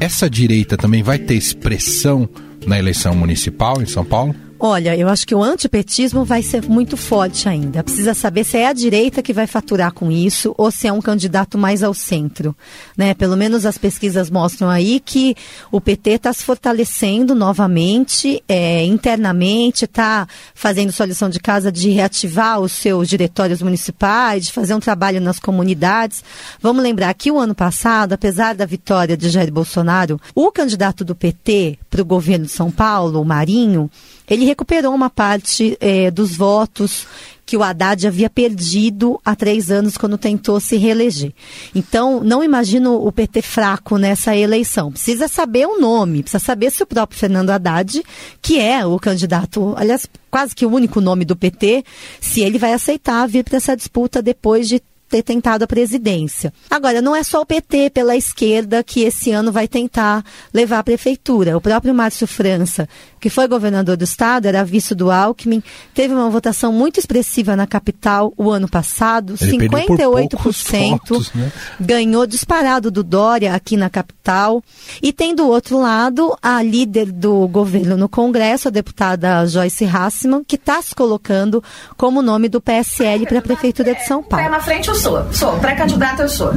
Essa 0.00 0.28
direita 0.28 0.76
também 0.76 1.04
vai 1.04 1.20
ter 1.20 1.34
expressão 1.34 2.28
na 2.66 2.76
eleição 2.76 3.14
municipal 3.14 3.80
em 3.80 3.86
São 3.86 4.04
Paulo? 4.04 4.34
Olha, 4.66 4.96
eu 4.96 5.10
acho 5.10 5.26
que 5.26 5.34
o 5.34 5.42
antipetismo 5.42 6.24
vai 6.24 6.42
ser 6.42 6.66
muito 6.66 6.96
forte 6.96 7.50
ainda. 7.50 7.84
Precisa 7.84 8.14
saber 8.14 8.44
se 8.44 8.56
é 8.56 8.68
a 8.68 8.72
direita 8.72 9.22
que 9.22 9.30
vai 9.30 9.46
faturar 9.46 9.92
com 9.92 10.10
isso 10.10 10.54
ou 10.56 10.70
se 10.70 10.88
é 10.88 10.92
um 10.92 11.02
candidato 11.02 11.58
mais 11.58 11.82
ao 11.82 11.92
centro. 11.92 12.56
Né? 12.96 13.12
Pelo 13.12 13.36
menos 13.36 13.66
as 13.66 13.76
pesquisas 13.76 14.30
mostram 14.30 14.70
aí 14.70 15.00
que 15.00 15.36
o 15.70 15.82
PT 15.82 16.12
está 16.12 16.32
se 16.32 16.42
fortalecendo 16.42 17.34
novamente, 17.34 18.42
é, 18.48 18.82
internamente, 18.86 19.84
está 19.84 20.26
fazendo 20.54 20.92
sua 20.92 21.04
lição 21.04 21.28
de 21.28 21.40
casa 21.40 21.70
de 21.70 21.90
reativar 21.90 22.58
os 22.58 22.72
seus 22.72 23.06
diretórios 23.06 23.60
municipais, 23.60 24.46
de 24.46 24.52
fazer 24.52 24.74
um 24.74 24.80
trabalho 24.80 25.20
nas 25.20 25.38
comunidades. 25.38 26.24
Vamos 26.58 26.82
lembrar 26.82 27.12
que 27.12 27.30
o 27.30 27.38
ano 27.38 27.54
passado, 27.54 28.14
apesar 28.14 28.54
da 28.54 28.64
vitória 28.64 29.14
de 29.14 29.28
Jair 29.28 29.52
Bolsonaro, 29.52 30.18
o 30.34 30.50
candidato 30.50 31.04
do 31.04 31.14
PT 31.14 31.78
para 31.90 32.00
o 32.00 32.06
governo 32.06 32.46
de 32.46 32.52
São 32.52 32.70
Paulo, 32.70 33.20
o 33.20 33.26
Marinho, 33.26 33.90
ele 34.26 34.53
recuperou 34.54 34.94
uma 34.94 35.10
parte 35.10 35.76
é, 35.80 36.12
dos 36.12 36.36
votos 36.36 37.06
que 37.44 37.56
o 37.56 37.62
Haddad 37.62 38.06
havia 38.06 38.30
perdido 38.30 39.20
há 39.22 39.36
três 39.36 39.70
anos 39.70 39.98
quando 39.98 40.16
tentou 40.16 40.58
se 40.60 40.76
reeleger. 40.76 41.32
Então, 41.74 42.22
não 42.22 42.42
imagino 42.42 42.94
o 42.94 43.12
PT 43.12 43.42
fraco 43.42 43.98
nessa 43.98 44.34
eleição. 44.34 44.90
Precisa 44.92 45.28
saber 45.28 45.66
o 45.66 45.78
nome, 45.78 46.22
precisa 46.22 46.42
saber 46.42 46.70
se 46.70 46.82
o 46.82 46.86
próprio 46.86 47.18
Fernando 47.18 47.50
Haddad, 47.50 48.02
que 48.40 48.58
é 48.58 48.86
o 48.86 48.98
candidato, 48.98 49.74
aliás, 49.76 50.08
quase 50.30 50.54
que 50.54 50.64
o 50.64 50.72
único 50.72 51.00
nome 51.00 51.24
do 51.24 51.36
PT, 51.36 51.84
se 52.20 52.40
ele 52.40 52.58
vai 52.58 52.72
aceitar 52.72 53.26
vir 53.26 53.44
para 53.44 53.58
essa 53.58 53.76
disputa 53.76 54.22
depois 54.22 54.66
de 54.68 54.80
ter 55.08 55.22
tentado 55.22 55.62
a 55.62 55.66
presidência. 55.66 56.52
Agora, 56.68 57.00
não 57.00 57.14
é 57.14 57.22
só 57.22 57.40
o 57.40 57.46
PT 57.46 57.90
pela 57.90 58.16
esquerda 58.16 58.82
que 58.82 59.02
esse 59.02 59.30
ano 59.30 59.52
vai 59.52 59.68
tentar 59.68 60.24
levar 60.52 60.80
a 60.80 60.82
prefeitura. 60.82 61.56
O 61.56 61.60
próprio 61.60 61.94
Márcio 61.94 62.26
França, 62.26 62.88
que 63.24 63.30
foi 63.30 63.48
governador 63.48 63.96
do 63.96 64.04
estado, 64.04 64.44
era 64.44 64.62
vice 64.62 64.94
do 64.94 65.10
Alckmin, 65.10 65.62
teve 65.94 66.12
uma 66.12 66.28
votação 66.28 66.70
muito 66.70 67.00
expressiva 67.00 67.56
na 67.56 67.66
capital 67.66 68.34
o 68.36 68.50
ano 68.50 68.68
passado, 68.68 69.34
Ele 69.40 69.66
58%, 69.66 70.90
votos, 70.90 71.32
né? 71.32 71.50
ganhou 71.80 72.26
disparado 72.26 72.90
do 72.90 73.02
Dória 73.02 73.54
aqui 73.54 73.78
na 73.78 73.88
capital. 73.88 74.62
E 75.02 75.10
tem 75.10 75.34
do 75.34 75.48
outro 75.48 75.80
lado 75.80 76.36
a 76.42 76.62
líder 76.62 77.10
do 77.10 77.48
governo 77.48 77.96
no 77.96 78.10
Congresso, 78.10 78.68
a 78.68 78.70
deputada 78.70 79.46
Joyce 79.46 79.86
Hassman, 79.86 80.44
que 80.44 80.56
está 80.56 80.82
se 80.82 80.94
colocando 80.94 81.64
como 81.96 82.20
nome 82.20 82.50
do 82.50 82.60
PSL 82.60 83.24
para 83.24 83.38
a 83.38 83.42
prefeitura 83.42 83.94
de 83.94 84.04
São 84.04 84.22
Paulo. 84.22 84.44
Pé 84.44 84.50
na 84.50 84.60
frente 84.60 84.88
eu 84.88 84.94
sou, 84.94 85.32
sou 85.32 85.58
pré-candidata 85.60 86.24
eu 86.24 86.28
sou. 86.28 86.52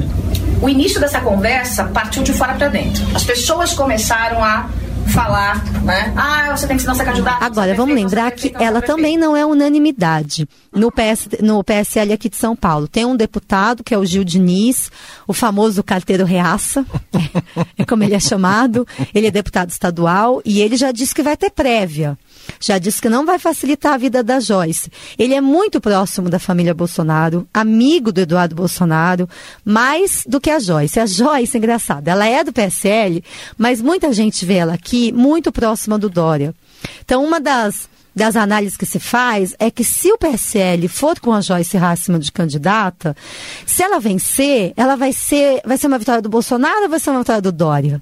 O 0.61 0.67
início 0.67 0.99
dessa 0.99 1.21
conversa 1.21 1.85
partiu 1.85 2.23
de 2.23 2.33
fora 2.33 2.55
para 2.55 2.67
dentro. 2.67 3.05
As 3.15 3.23
pessoas 3.23 3.73
começaram 3.73 4.43
a 4.43 4.67
falar, 5.07 5.63
né? 5.83 6.13
Ah, 6.15 6.55
você 6.55 6.67
tem 6.67 6.75
que 6.75 6.81
se 6.81 6.87
não 6.87 6.95
ser 6.95 7.05
candidato. 7.05 7.43
Agora, 7.43 7.73
vamos 7.75 7.95
lembrar 7.95 8.31
que 8.31 8.53
ela 8.59 8.81
também 8.81 9.17
não 9.17 9.35
é 9.35 9.45
unanimidade 9.45 10.47
no, 10.71 10.91
PS, 10.91 11.29
no 11.41 11.63
PSL 11.63 12.13
aqui 12.13 12.29
de 12.29 12.35
São 12.35 12.55
Paulo. 12.55 12.87
Tem 12.87 13.05
um 13.05 13.15
deputado, 13.15 13.83
que 13.83 13.93
é 13.93 13.97
o 13.97 14.05
Gil 14.05 14.23
Diniz, 14.23 14.91
o 15.27 15.33
famoso 15.33 15.83
carteiro 15.83 16.25
reaça, 16.25 16.85
é 17.77 17.85
como 17.85 18.03
ele 18.03 18.15
é 18.15 18.19
chamado. 18.19 18.87
Ele 19.13 19.27
é 19.27 19.31
deputado 19.31 19.69
estadual 19.69 20.41
e 20.45 20.61
ele 20.61 20.75
já 20.75 20.91
disse 20.91 21.13
que 21.13 21.23
vai 21.23 21.37
ter 21.37 21.49
prévia 21.49 22.17
já 22.59 22.77
disse 22.77 23.01
que 23.01 23.09
não 23.09 23.25
vai 23.25 23.39
facilitar 23.39 23.93
a 23.93 23.97
vida 23.97 24.23
da 24.23 24.39
Joyce. 24.39 24.89
Ele 25.17 25.33
é 25.33 25.41
muito 25.41 25.79
próximo 25.81 26.29
da 26.29 26.39
família 26.39 26.73
Bolsonaro, 26.73 27.47
amigo 27.53 28.11
do 28.11 28.21
Eduardo 28.21 28.55
Bolsonaro, 28.55 29.27
mais 29.63 30.23
do 30.27 30.39
que 30.39 30.49
a 30.49 30.59
Joyce. 30.59 30.99
A 30.99 31.05
Joyce, 31.05 31.57
engraçada, 31.57 32.11
ela 32.11 32.27
é 32.27 32.43
do 32.43 32.53
PSL, 32.53 33.23
mas 33.57 33.81
muita 33.81 34.13
gente 34.13 34.45
vê 34.45 34.55
ela 34.55 34.73
aqui 34.73 34.96
muito 35.13 35.51
próxima 35.51 35.97
do 35.97 36.09
Dória. 36.09 36.53
Então, 37.03 37.23
uma 37.23 37.39
das 37.39 37.89
das 38.17 38.35
análises 38.35 38.75
que 38.75 38.85
se 38.85 38.99
faz 38.99 39.55
é 39.59 39.69
que 39.69 39.83
se 39.83 40.11
o 40.11 40.17
PSL 40.17 40.87
for 40.87 41.19
com 41.19 41.31
a 41.31 41.39
Joyce 41.39 41.77
Hassman 41.77 42.19
de 42.19 42.31
candidata, 42.31 43.15
se 43.63 43.83
ela 43.83 43.99
vencer, 43.99 44.73
ela 44.75 44.95
vai 44.95 45.13
ser, 45.13 45.61
vai 45.63 45.77
ser 45.77 45.85
uma 45.85 45.99
vitória 45.99 46.21
do 46.21 46.27
Bolsonaro 46.27 46.81
ou 46.81 46.89
vai 46.89 46.99
ser 46.99 47.11
uma 47.11 47.19
vitória 47.19 47.43
do 47.43 47.51
Dória? 47.51 48.01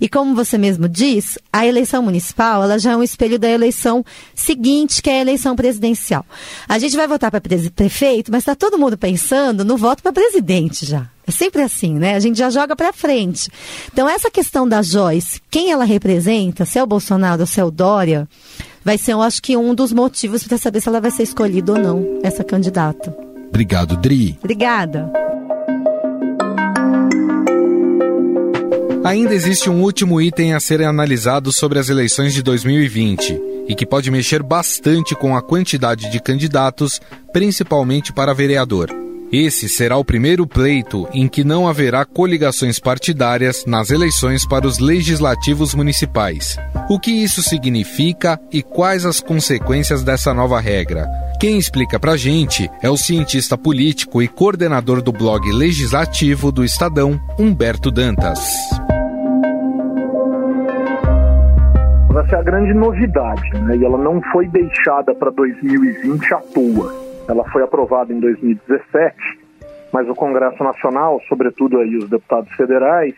E 0.00 0.08
como 0.08 0.34
você 0.34 0.58
mesmo 0.58 0.88
diz, 0.88 1.38
a 1.52 1.66
eleição 1.66 2.02
municipal 2.02 2.62
ela 2.62 2.78
já 2.78 2.92
é 2.92 2.96
um 2.96 3.02
espelho 3.02 3.38
da 3.38 3.48
eleição 3.48 4.04
seguinte, 4.34 5.02
que 5.02 5.10
é 5.10 5.18
a 5.18 5.20
eleição 5.20 5.56
presidencial. 5.56 6.24
A 6.68 6.78
gente 6.78 6.96
vai 6.96 7.06
votar 7.06 7.30
para 7.30 7.40
prefeito, 7.40 8.30
mas 8.30 8.42
está 8.42 8.54
todo 8.54 8.78
mundo 8.78 8.96
pensando 8.96 9.64
no 9.64 9.76
voto 9.76 10.02
para 10.02 10.12
presidente 10.12 10.86
já. 10.86 11.08
É 11.26 11.30
sempre 11.30 11.62
assim, 11.62 11.94
né? 11.94 12.14
A 12.14 12.20
gente 12.20 12.38
já 12.38 12.50
joga 12.50 12.76
para 12.76 12.92
frente. 12.92 13.50
Então, 13.90 14.08
essa 14.08 14.30
questão 14.30 14.68
da 14.68 14.82
Joyce, 14.82 15.40
quem 15.50 15.70
ela 15.70 15.84
representa, 15.84 16.66
se 16.66 16.78
é 16.78 16.82
o 16.82 16.86
Bolsonaro 16.86 17.40
ou 17.40 17.46
se 17.46 17.60
é 17.60 17.64
o 17.64 17.70
Dória, 17.70 18.28
vai 18.84 18.98
ser, 18.98 19.12
eu 19.12 19.22
acho 19.22 19.42
que, 19.42 19.56
um 19.56 19.74
dos 19.74 19.92
motivos 19.92 20.44
para 20.44 20.58
saber 20.58 20.82
se 20.82 20.88
ela 20.88 21.00
vai 21.00 21.10
ser 21.10 21.22
escolhida 21.22 21.72
ou 21.72 21.78
não, 21.78 22.20
essa 22.22 22.44
candidata. 22.44 23.16
Obrigado, 23.48 23.96
Dri. 23.96 24.36
Obrigada. 24.42 25.10
Ainda 29.04 29.34
existe 29.34 29.68
um 29.68 29.82
último 29.82 30.18
item 30.18 30.54
a 30.54 30.60
ser 30.60 30.82
analisado 30.82 31.52
sobre 31.52 31.78
as 31.78 31.90
eleições 31.90 32.32
de 32.32 32.42
2020 32.42 33.38
e 33.68 33.74
que 33.74 33.84
pode 33.84 34.10
mexer 34.10 34.42
bastante 34.42 35.14
com 35.14 35.36
a 35.36 35.42
quantidade 35.42 36.10
de 36.10 36.18
candidatos, 36.18 37.02
principalmente 37.30 38.14
para 38.14 38.32
vereador. 38.32 38.88
Esse 39.30 39.68
será 39.68 39.98
o 39.98 40.04
primeiro 40.04 40.46
pleito 40.46 41.06
em 41.12 41.28
que 41.28 41.44
não 41.44 41.68
haverá 41.68 42.06
coligações 42.06 42.78
partidárias 42.78 43.66
nas 43.66 43.90
eleições 43.90 44.46
para 44.46 44.66
os 44.66 44.78
legislativos 44.78 45.74
municipais. 45.74 46.56
O 46.88 46.98
que 46.98 47.10
isso 47.10 47.42
significa 47.42 48.40
e 48.50 48.62
quais 48.62 49.04
as 49.04 49.20
consequências 49.20 50.02
dessa 50.02 50.32
nova 50.32 50.58
regra? 50.60 51.06
Quem 51.38 51.58
explica 51.58 52.00
pra 52.00 52.16
gente 52.16 52.70
é 52.80 52.88
o 52.88 52.96
cientista 52.96 53.58
político 53.58 54.22
e 54.22 54.28
coordenador 54.28 55.02
do 55.02 55.12
blog 55.12 55.52
legislativo 55.52 56.50
do 56.50 56.64
Estadão, 56.64 57.20
Humberto 57.38 57.90
Dantas. 57.90 58.40
Essa 62.16 62.36
é 62.36 62.38
a 62.38 62.42
grande 62.42 62.72
novidade, 62.72 63.50
né? 63.60 63.76
E 63.76 63.84
ela 63.84 63.98
não 63.98 64.22
foi 64.30 64.46
deixada 64.46 65.12
para 65.16 65.30
2020 65.30 66.32
à 66.32 66.38
toa. 66.38 66.94
Ela 67.28 67.44
foi 67.50 67.62
aprovada 67.64 68.12
em 68.12 68.20
2017, 68.20 69.16
mas 69.92 70.08
o 70.08 70.14
Congresso 70.14 70.62
Nacional, 70.62 71.20
sobretudo 71.28 71.78
aí 71.78 71.96
os 71.96 72.08
deputados 72.08 72.52
federais, 72.52 73.14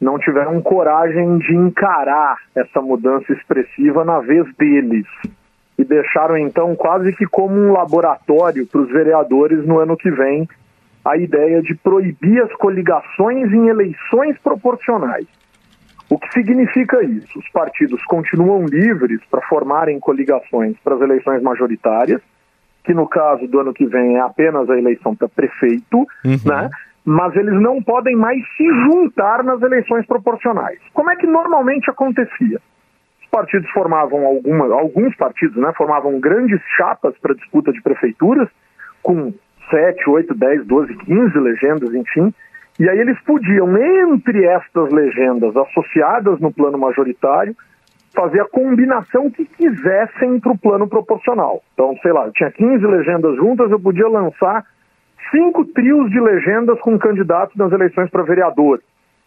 não 0.00 0.16
tiveram 0.16 0.62
coragem 0.62 1.38
de 1.38 1.56
encarar 1.56 2.36
essa 2.54 2.80
mudança 2.80 3.32
expressiva 3.32 4.04
na 4.04 4.20
vez 4.20 4.46
deles 4.54 5.06
e 5.76 5.84
deixaram 5.84 6.38
então 6.38 6.76
quase 6.76 7.12
que 7.12 7.26
como 7.26 7.54
um 7.54 7.72
laboratório 7.72 8.64
para 8.64 8.80
os 8.80 8.90
vereadores 8.90 9.66
no 9.66 9.80
ano 9.80 9.96
que 9.96 10.10
vem 10.10 10.48
a 11.04 11.16
ideia 11.16 11.60
de 11.62 11.74
proibir 11.74 12.42
as 12.42 12.52
coligações 12.52 13.52
em 13.52 13.66
eleições 13.66 14.38
proporcionais. 14.38 15.26
O 16.10 16.18
que 16.18 16.32
significa 16.32 17.02
isso? 17.04 17.38
Os 17.38 17.48
partidos 17.50 18.02
continuam 18.04 18.66
livres 18.66 19.20
para 19.30 19.40
formarem 19.42 20.00
coligações 20.00 20.76
para 20.82 20.96
as 20.96 21.00
eleições 21.00 21.40
majoritárias, 21.40 22.20
que 22.82 22.92
no 22.92 23.08
caso 23.08 23.46
do 23.46 23.60
ano 23.60 23.72
que 23.72 23.86
vem 23.86 24.16
é 24.16 24.20
apenas 24.20 24.68
a 24.68 24.76
eleição 24.76 25.14
para 25.14 25.28
prefeito, 25.28 25.98
uhum. 26.24 26.36
né? 26.44 26.68
mas 27.04 27.34
eles 27.36 27.54
não 27.60 27.80
podem 27.80 28.16
mais 28.16 28.40
se 28.56 28.66
juntar 28.84 29.44
nas 29.44 29.62
eleições 29.62 30.04
proporcionais. 30.06 30.80
Como 30.92 31.10
é 31.10 31.16
que 31.16 31.26
normalmente 31.26 31.88
acontecia? 31.88 32.60
Os 33.22 33.28
partidos 33.30 33.70
formavam 33.70 34.26
alguma, 34.26 34.66
alguns 34.74 35.14
partidos, 35.16 35.56
né, 35.56 35.72
formavam 35.76 36.18
grandes 36.18 36.60
chapas 36.76 37.16
para 37.18 37.34
disputa 37.34 37.72
de 37.72 37.80
prefeituras, 37.80 38.48
com 39.00 39.32
7, 39.70 40.10
8, 40.10 40.34
10, 40.34 40.66
12, 40.66 40.94
15 40.96 41.38
legendas, 41.38 41.94
enfim, 41.94 42.34
e 42.80 42.88
aí 42.88 42.98
eles 42.98 43.20
podiam, 43.24 43.76
entre 43.76 44.46
estas 44.46 44.90
legendas 44.90 45.54
associadas 45.54 46.40
no 46.40 46.50
plano 46.50 46.78
majoritário, 46.78 47.54
fazer 48.14 48.40
a 48.40 48.48
combinação 48.48 49.30
que 49.30 49.44
quisessem 49.44 50.40
para 50.40 50.52
o 50.52 50.58
plano 50.58 50.88
proporcional. 50.88 51.62
Então, 51.74 51.94
sei 52.00 52.10
lá, 52.10 52.30
tinha 52.30 52.50
15 52.50 52.86
legendas 52.86 53.36
juntas, 53.36 53.70
eu 53.70 53.78
podia 53.78 54.08
lançar 54.08 54.64
cinco 55.30 55.62
trios 55.66 56.10
de 56.10 56.18
legendas 56.18 56.80
com 56.80 56.98
candidatos 56.98 57.54
nas 57.54 57.70
eleições 57.70 58.08
para 58.08 58.22
vereador. 58.22 58.80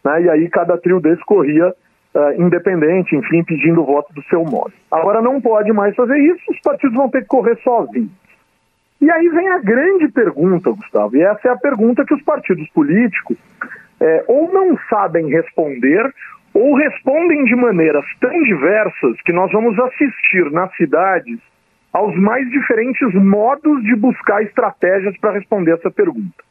Né? 0.04 0.22
E 0.22 0.30
aí 0.30 0.48
cada 0.50 0.76
trio 0.76 0.98
desse 0.98 1.24
corria 1.24 1.68
uh, 1.68 2.42
independente, 2.42 3.14
enfim, 3.14 3.44
pedindo 3.44 3.82
o 3.82 3.86
voto 3.86 4.12
do 4.12 4.22
seu 4.24 4.44
modo. 4.44 4.72
Agora 4.90 5.22
não 5.22 5.40
pode 5.40 5.72
mais 5.72 5.94
fazer 5.94 6.18
isso, 6.18 6.42
os 6.50 6.60
partidos 6.60 6.96
vão 6.96 7.08
ter 7.08 7.22
que 7.22 7.28
correr 7.28 7.56
sozinhos. 7.62 8.10
E 9.04 9.10
aí 9.10 9.28
vem 9.28 9.48
a 9.50 9.58
grande 9.58 10.08
pergunta, 10.08 10.70
Gustavo, 10.70 11.14
e 11.14 11.22
essa 11.22 11.48
é 11.48 11.50
a 11.50 11.58
pergunta 11.58 12.06
que 12.06 12.14
os 12.14 12.22
partidos 12.22 12.66
políticos 12.70 13.36
é, 14.00 14.24
ou 14.26 14.50
não 14.50 14.78
sabem 14.88 15.28
responder, 15.28 16.10
ou 16.54 16.74
respondem 16.74 17.44
de 17.44 17.54
maneiras 17.54 18.06
tão 18.18 18.42
diversas 18.44 19.20
que 19.26 19.32
nós 19.34 19.52
vamos 19.52 19.78
assistir 19.78 20.50
nas 20.52 20.74
cidades 20.76 21.38
aos 21.92 22.16
mais 22.16 22.48
diferentes 22.50 23.12
modos 23.12 23.82
de 23.82 23.94
buscar 23.94 24.42
estratégias 24.42 25.14
para 25.18 25.32
responder 25.32 25.72
essa 25.72 25.90
pergunta. 25.90 26.42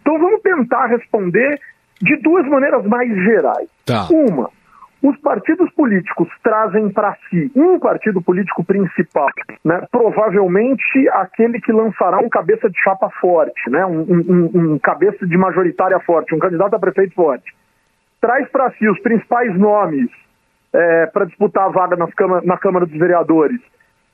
Então 0.00 0.16
vamos 0.16 0.40
tentar 0.42 0.86
responder 0.86 1.58
de 2.00 2.14
duas 2.18 2.46
maneiras 2.46 2.86
mais 2.86 3.12
gerais. 3.24 3.68
Tá. 3.84 4.06
Uma, 4.12 4.48
os 5.08 5.16
partidos 5.20 5.70
políticos 5.72 6.28
trazem 6.42 6.90
para 6.90 7.16
si 7.30 7.50
um 7.54 7.78
partido 7.78 8.20
político 8.20 8.64
principal, 8.64 9.28
né, 9.64 9.86
provavelmente 9.90 11.08
aquele 11.10 11.60
que 11.60 11.70
lançará 11.70 12.18
um 12.18 12.28
cabeça 12.28 12.68
de 12.68 12.76
chapa 12.82 13.08
forte, 13.20 13.70
né, 13.70 13.86
um, 13.86 14.00
um, 14.00 14.50
um 14.54 14.78
cabeça 14.80 15.24
de 15.24 15.36
majoritária 15.36 16.00
forte, 16.00 16.34
um 16.34 16.40
candidato 16.40 16.74
a 16.74 16.78
prefeito 16.78 17.14
forte. 17.14 17.54
Traz 18.20 18.48
para 18.48 18.72
si 18.72 18.88
os 18.88 18.98
principais 19.00 19.56
nomes 19.56 20.10
é, 20.72 21.06
para 21.06 21.26
disputar 21.26 21.66
a 21.66 21.70
vaga 21.70 21.94
nas 21.94 22.10
na 22.44 22.58
Câmara 22.58 22.84
dos 22.84 22.98
Vereadores, 22.98 23.60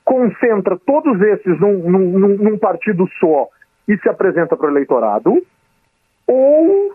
concentra 0.05 0.77
todos 0.77 1.19
esses 1.21 1.59
num, 1.59 1.89
num, 1.89 2.37
num 2.37 2.57
partido 2.59 3.07
só 3.19 3.47
e 3.87 3.97
se 3.97 4.07
apresenta 4.07 4.55
para 4.55 4.67
o 4.67 4.69
eleitorado, 4.69 5.41
ou 6.27 6.93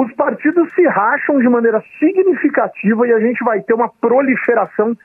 os 0.00 0.12
partidos 0.12 0.72
se 0.74 0.86
racham 0.86 1.40
de 1.40 1.48
maneira 1.48 1.82
significativa 1.98 3.08
e 3.08 3.12
a 3.12 3.18
gente 3.18 3.42
vai 3.42 3.60
ter 3.60 3.74
uma 3.74 3.88
proliferação 3.88 4.96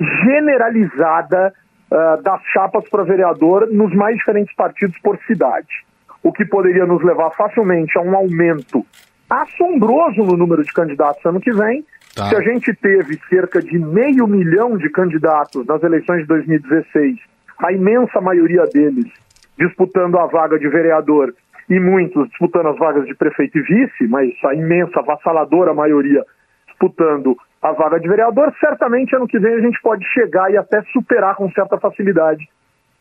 generalizada 0.00 1.52
uh, 1.90 2.22
das 2.22 2.40
chapas 2.44 2.88
para 2.88 3.02
vereador 3.02 3.68
nos 3.70 3.94
mais 3.94 4.16
diferentes 4.16 4.54
partidos 4.56 4.98
por 5.00 5.18
cidade, 5.26 5.84
o 6.22 6.32
que 6.32 6.46
poderia 6.46 6.86
nos 6.86 7.04
levar 7.04 7.30
facilmente 7.32 7.98
a 7.98 8.00
um 8.00 8.16
aumento 8.16 8.82
assombroso 9.28 10.22
no 10.22 10.38
número 10.38 10.64
de 10.64 10.72
candidatos 10.72 11.22
ano 11.26 11.38
que 11.38 11.52
vem. 11.52 11.84
Tá. 12.16 12.30
Se 12.30 12.36
a 12.36 12.40
gente 12.40 12.72
teve 12.72 13.20
cerca 13.28 13.60
de 13.60 13.78
meio 13.78 14.26
milhão 14.26 14.78
de 14.78 14.88
candidatos 14.88 15.66
nas 15.66 15.82
eleições 15.82 16.22
de 16.22 16.26
2016, 16.28 17.18
a 17.58 17.72
imensa 17.72 18.22
maioria 18.22 18.64
deles 18.72 19.12
disputando 19.58 20.18
a 20.18 20.24
vaga 20.24 20.58
de 20.58 20.66
vereador 20.66 21.34
e 21.70 21.78
muitos 21.78 22.28
disputando 22.28 22.66
as 22.66 22.78
vagas 22.78 23.06
de 23.06 23.14
prefeito 23.14 23.56
e 23.56 23.62
vice, 23.62 24.08
mas 24.08 24.32
a 24.44 24.54
imensa, 24.54 24.98
avassaladora 24.98 25.72
maioria 25.72 26.24
disputando 26.66 27.38
a 27.62 27.72
vaga 27.72 28.00
de 28.00 28.08
vereador, 28.08 28.52
certamente 28.58 29.14
ano 29.14 29.28
que 29.28 29.38
vem 29.38 29.54
a 29.54 29.60
gente 29.60 29.80
pode 29.80 30.04
chegar 30.12 30.50
e 30.50 30.56
até 30.56 30.82
superar 30.92 31.36
com 31.36 31.48
certa 31.52 31.78
facilidade 31.78 32.48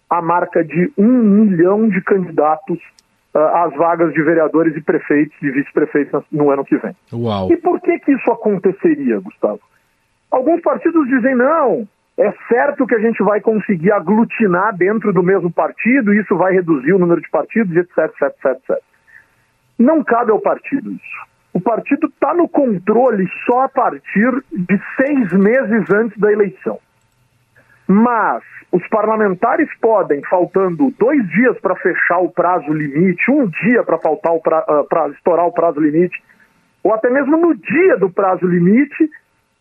a 0.10 0.22
marca 0.22 0.64
de 0.64 0.92
um 0.98 1.08
milhão 1.08 1.88
de 1.88 2.02
candidatos 2.02 2.78
uh, 3.34 3.40
às 3.40 3.74
vagas 3.76 4.14
de 4.14 4.22
vereadores 4.22 4.76
e 4.76 4.82
prefeitos 4.82 5.36
e 5.42 5.50
vice-prefeitos 5.50 6.24
no 6.32 6.52
ano 6.52 6.66
que 6.66 6.78
vem. 6.78 6.96
Uau. 7.14 7.52
E 7.52 7.58
por 7.58 7.80
que, 7.82 7.98
que 8.00 8.12
isso 8.12 8.32
aconteceria, 8.32 9.20
Gustavo? 9.20 9.62
Alguns 10.30 10.62
partidos 10.62 11.08
dizem 11.08 11.36
não, 11.36 11.88
é 12.20 12.34
certo 12.50 12.86
que 12.86 12.96
a 12.96 13.00
gente 13.00 13.24
vai 13.24 13.40
conseguir 13.40 13.94
aglutinar 13.94 14.76
dentro 14.76 15.14
do 15.14 15.24
mesmo 15.24 15.50
partido, 15.50 16.14
isso 16.14 16.36
vai 16.36 16.54
reduzir 16.54 16.92
o 16.92 17.00
número 17.00 17.22
de 17.22 17.30
partidos, 17.30 17.74
etc, 17.78 17.98
etc, 17.98 18.46
etc. 18.46 18.78
Não 19.78 20.04
cabe 20.04 20.32
ao 20.32 20.42
partido 20.42 20.92
isso. 20.92 21.30
O 21.54 21.62
partido 21.62 22.08
está 22.08 22.34
no 22.34 22.48
controle 22.48 23.26
só 23.46 23.64
a 23.64 23.70
partir 23.70 24.32
de 24.52 24.82
seis 24.98 25.32
meses 25.32 25.90
antes 25.90 26.20
da 26.20 26.30
eleição. 26.30 26.78
Mas 27.88 28.44
os 28.70 28.86
parlamentares 28.90 29.70
podem, 29.80 30.22
faltando 30.30 30.94
dois 31.00 31.26
dias 31.30 31.58
para 31.62 31.76
fechar 31.78 32.20
o 32.20 32.30
prazo 32.30 32.72
limite, 32.74 33.32
um 33.32 33.48
dia 33.48 33.82
para 33.84 33.96
uh, 33.96 35.12
estourar 35.14 35.46
o 35.46 35.54
prazo 35.54 35.80
limite, 35.80 36.22
ou 36.84 36.94
até 36.94 37.10
mesmo 37.10 37.38
no 37.38 37.56
dia 37.56 37.98
do 37.98 38.10
prazo 38.10 38.46
limite, 38.46 39.10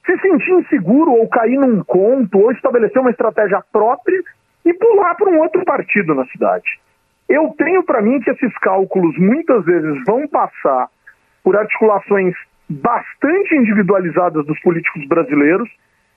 se 0.08 0.18
sentir 0.20 0.52
inseguro 0.52 1.12
ou 1.12 1.28
cair 1.28 1.58
num 1.58 1.84
conto 1.84 2.38
ou 2.38 2.50
estabelecer 2.50 2.98
uma 3.00 3.10
estratégia 3.10 3.62
própria 3.70 4.22
e 4.64 4.72
pular 4.72 5.14
para 5.14 5.28
um 5.28 5.38
outro 5.38 5.62
partido 5.66 6.14
na 6.14 6.24
cidade. 6.26 6.80
Eu 7.28 7.54
tenho 7.58 7.82
para 7.82 8.00
mim 8.00 8.18
que 8.20 8.30
esses 8.30 8.56
cálculos 8.58 9.18
muitas 9.18 9.62
vezes 9.66 10.02
vão 10.06 10.26
passar 10.26 10.88
por 11.44 11.56
articulações 11.56 12.34
bastante 12.68 13.54
individualizadas 13.54 14.46
dos 14.46 14.58
políticos 14.60 15.06
brasileiros 15.06 15.68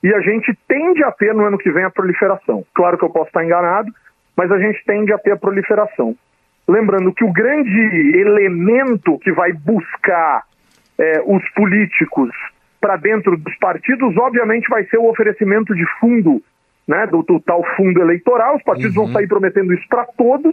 e 0.02 0.12
a 0.14 0.20
gente 0.20 0.58
tende 0.66 1.04
a 1.04 1.12
ter 1.12 1.34
no 1.34 1.44
ano 1.44 1.58
que 1.58 1.70
vem 1.70 1.84
a 1.84 1.90
proliferação. 1.90 2.64
Claro 2.74 2.96
que 2.96 3.04
eu 3.04 3.10
posso 3.10 3.28
estar 3.28 3.44
enganado, 3.44 3.92
mas 4.34 4.50
a 4.50 4.58
gente 4.58 4.82
tende 4.86 5.12
a 5.12 5.18
ter 5.18 5.32
a 5.32 5.36
proliferação. 5.36 6.16
Lembrando 6.66 7.12
que 7.12 7.24
o 7.24 7.32
grande 7.32 8.16
elemento 8.16 9.18
que 9.18 9.32
vai 9.32 9.52
buscar 9.52 10.44
é, 10.98 11.22
os 11.26 11.46
políticos 11.50 12.30
para 12.82 12.96
dentro 12.96 13.36
dos 13.36 13.56
partidos, 13.58 14.16
obviamente 14.16 14.68
vai 14.68 14.84
ser 14.86 14.98
o 14.98 15.08
oferecimento 15.08 15.72
de 15.72 15.86
fundo, 16.00 16.42
né, 16.86 17.06
do, 17.06 17.22
do 17.22 17.38
tal 17.38 17.64
fundo 17.76 18.02
eleitoral. 18.02 18.56
Os 18.56 18.62
partidos 18.64 18.96
uhum. 18.96 19.04
vão 19.04 19.12
sair 19.12 19.28
prometendo 19.28 19.72
isso 19.72 19.86
para 19.88 20.04
todos, 20.04 20.52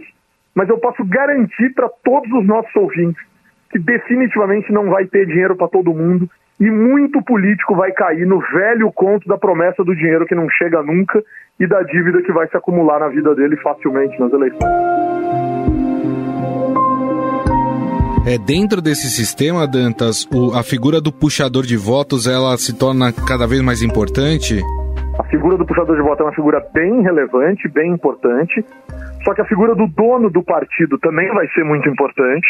mas 0.54 0.68
eu 0.68 0.78
posso 0.78 1.04
garantir 1.04 1.74
para 1.74 1.88
todos 2.04 2.30
os 2.32 2.46
nossos 2.46 2.74
ouvintes 2.76 3.20
que 3.68 3.80
definitivamente 3.80 4.72
não 4.72 4.88
vai 4.88 5.06
ter 5.06 5.26
dinheiro 5.26 5.56
para 5.56 5.66
todo 5.66 5.92
mundo 5.92 6.30
e 6.60 6.70
muito 6.70 7.20
político 7.22 7.74
vai 7.74 7.90
cair 7.90 8.26
no 8.26 8.38
velho 8.38 8.92
conto 8.92 9.26
da 9.26 9.36
promessa 9.36 9.82
do 9.82 9.96
dinheiro 9.96 10.26
que 10.26 10.34
não 10.34 10.48
chega 10.48 10.82
nunca 10.82 11.22
e 11.58 11.66
da 11.66 11.82
dívida 11.82 12.22
que 12.22 12.32
vai 12.32 12.46
se 12.48 12.56
acumular 12.56 13.00
na 13.00 13.08
vida 13.08 13.34
dele 13.34 13.56
facilmente 13.56 14.18
nas 14.20 14.32
eleições. 14.32 15.19
É, 18.26 18.36
dentro 18.36 18.82
desse 18.82 19.08
sistema, 19.08 19.66
Dantas, 19.66 20.28
o, 20.30 20.52
a 20.54 20.62
figura 20.62 21.00
do 21.00 21.10
puxador 21.10 21.64
de 21.64 21.76
votos 21.76 22.26
ela 22.26 22.54
se 22.58 22.76
torna 22.78 23.10
cada 23.12 23.46
vez 23.46 23.62
mais 23.62 23.80
importante? 23.80 24.60
A 25.18 25.24
figura 25.24 25.56
do 25.56 25.64
puxador 25.64 25.96
de 25.96 26.02
votos 26.02 26.20
é 26.20 26.24
uma 26.24 26.34
figura 26.34 26.60
bem 26.74 27.00
relevante, 27.00 27.66
bem 27.66 27.90
importante. 27.90 28.62
Só 29.24 29.32
que 29.32 29.40
a 29.40 29.46
figura 29.46 29.74
do 29.74 29.86
dono 29.86 30.28
do 30.28 30.42
partido 30.42 30.98
também 30.98 31.28
vai 31.32 31.48
ser 31.48 31.64
muito 31.64 31.88
importante. 31.88 32.46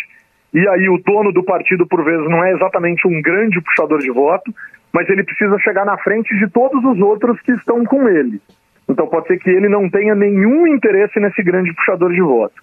E 0.53 0.59
aí 0.69 0.89
o 0.89 0.99
dono 0.99 1.33
do 1.33 1.45
partido, 1.45 1.87
por 1.87 2.05
vezes, 2.05 2.29
não 2.29 2.45
é 2.45 2.53
exatamente 2.53 3.07
um 3.07 3.23
grande 3.23 3.61
puxador 3.61 4.01
de 4.01 4.11
voto, 4.11 4.53
mas 4.93 5.09
ele 5.09 5.23
precisa 5.23 5.57
chegar 5.61 5.85
na 5.85 5.97
frente 5.99 6.37
de 6.37 6.51
todos 6.51 6.85
os 6.85 7.01
outros 7.01 7.41
que 7.43 7.53
estão 7.53 7.85
com 7.85 8.09
ele. 8.09 8.41
Então 8.89 9.07
pode 9.07 9.29
ser 9.29 9.39
que 9.39 9.49
ele 9.49 9.69
não 9.69 9.89
tenha 9.89 10.17
nenhum 10.17 10.67
interesse 10.67 11.21
nesse 11.21 11.45
grande 11.45 11.73
puxador 11.75 12.11
de 12.11 12.21
voto. 12.21 12.61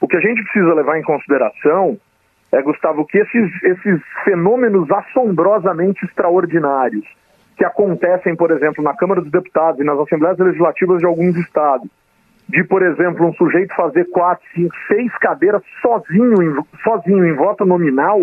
O 0.00 0.08
que 0.08 0.16
a 0.16 0.20
gente 0.20 0.42
precisa 0.42 0.74
levar 0.74 0.98
em 0.98 1.02
consideração 1.02 1.96
é, 2.52 2.62
Gustavo, 2.62 3.06
que 3.06 3.18
esses, 3.18 3.62
esses 3.62 4.00
fenômenos 4.24 4.90
assombrosamente 4.90 6.04
extraordinários 6.04 7.04
que 7.56 7.64
acontecem, 7.64 8.36
por 8.36 8.50
exemplo, 8.50 8.82
na 8.82 8.94
Câmara 8.94 9.20
dos 9.20 9.30
Deputados 9.30 9.80
e 9.80 9.84
nas 9.84 9.98
Assembleias 9.98 10.38
Legislativas 10.38 11.00
de 11.00 11.06
alguns 11.06 11.36
estados, 11.36 11.88
de, 12.48 12.64
por 12.64 12.82
exemplo, 12.82 13.26
um 13.26 13.32
sujeito 13.34 13.74
fazer 13.74 14.06
quatro, 14.06 14.44
cinco, 14.54 14.74
seis 14.86 15.12
cadeiras 15.18 15.60
sozinho, 15.82 16.42
em, 16.42 16.54
sozinho 16.82 17.26
em 17.26 17.34
voto 17.34 17.66
nominal, 17.66 18.20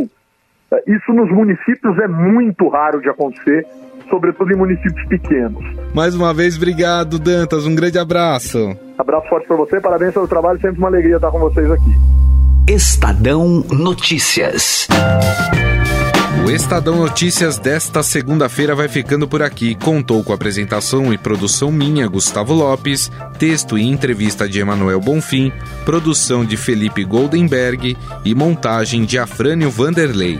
é, 0.72 0.84
isso 0.88 1.14
nos 1.14 1.30
municípios 1.30 2.00
é 2.00 2.08
muito 2.08 2.68
raro 2.70 3.00
de 3.02 3.10
acontecer, 3.10 3.68
sobretudo 4.10 4.52
em 4.52 4.56
municípios 4.56 5.06
pequenos. 5.08 5.64
Mais 5.94 6.16
uma 6.16 6.34
vez, 6.34 6.58
obrigado, 6.58 7.20
Dantas. 7.20 7.68
Um 7.68 7.76
grande 7.76 8.00
abraço. 8.00 8.58
Abraço 8.98 9.28
forte 9.30 9.48
para 9.48 9.58
você, 9.58 9.80
parabéns 9.80 10.14
pelo 10.14 10.28
trabalho, 10.28 10.60
sempre 10.60 10.80
uma 10.80 10.88
alegria 10.88 11.18
estar 11.18 11.30
com 11.30 11.40
vocês 11.40 11.70
aqui. 11.70 12.35
Estadão 12.68 13.64
Notícias. 13.70 14.88
O 16.44 16.50
Estadão 16.50 16.96
Notícias 16.96 17.60
desta 17.60 18.02
segunda-feira 18.02 18.74
vai 18.74 18.88
ficando 18.88 19.28
por 19.28 19.44
aqui. 19.44 19.76
Contou 19.76 20.24
com 20.24 20.34
apresentação 20.34 21.14
e 21.14 21.18
produção 21.18 21.72
minha, 21.72 22.08
Gustavo 22.08 22.56
Lopes, 22.56 23.12
texto 23.38 23.78
e 23.78 23.84
entrevista 23.84 24.50
de 24.50 24.60
Emanuel 24.60 25.00
Bonfim, 25.00 25.52
produção 25.86 26.44
de 26.44 26.58
Felipe 26.58 27.04
Goldenberg 27.04 27.96
e 28.26 28.34
montagem 28.34 29.06
de 29.06 29.20
Afrânio 29.20 29.70
Vanderlei. 29.70 30.40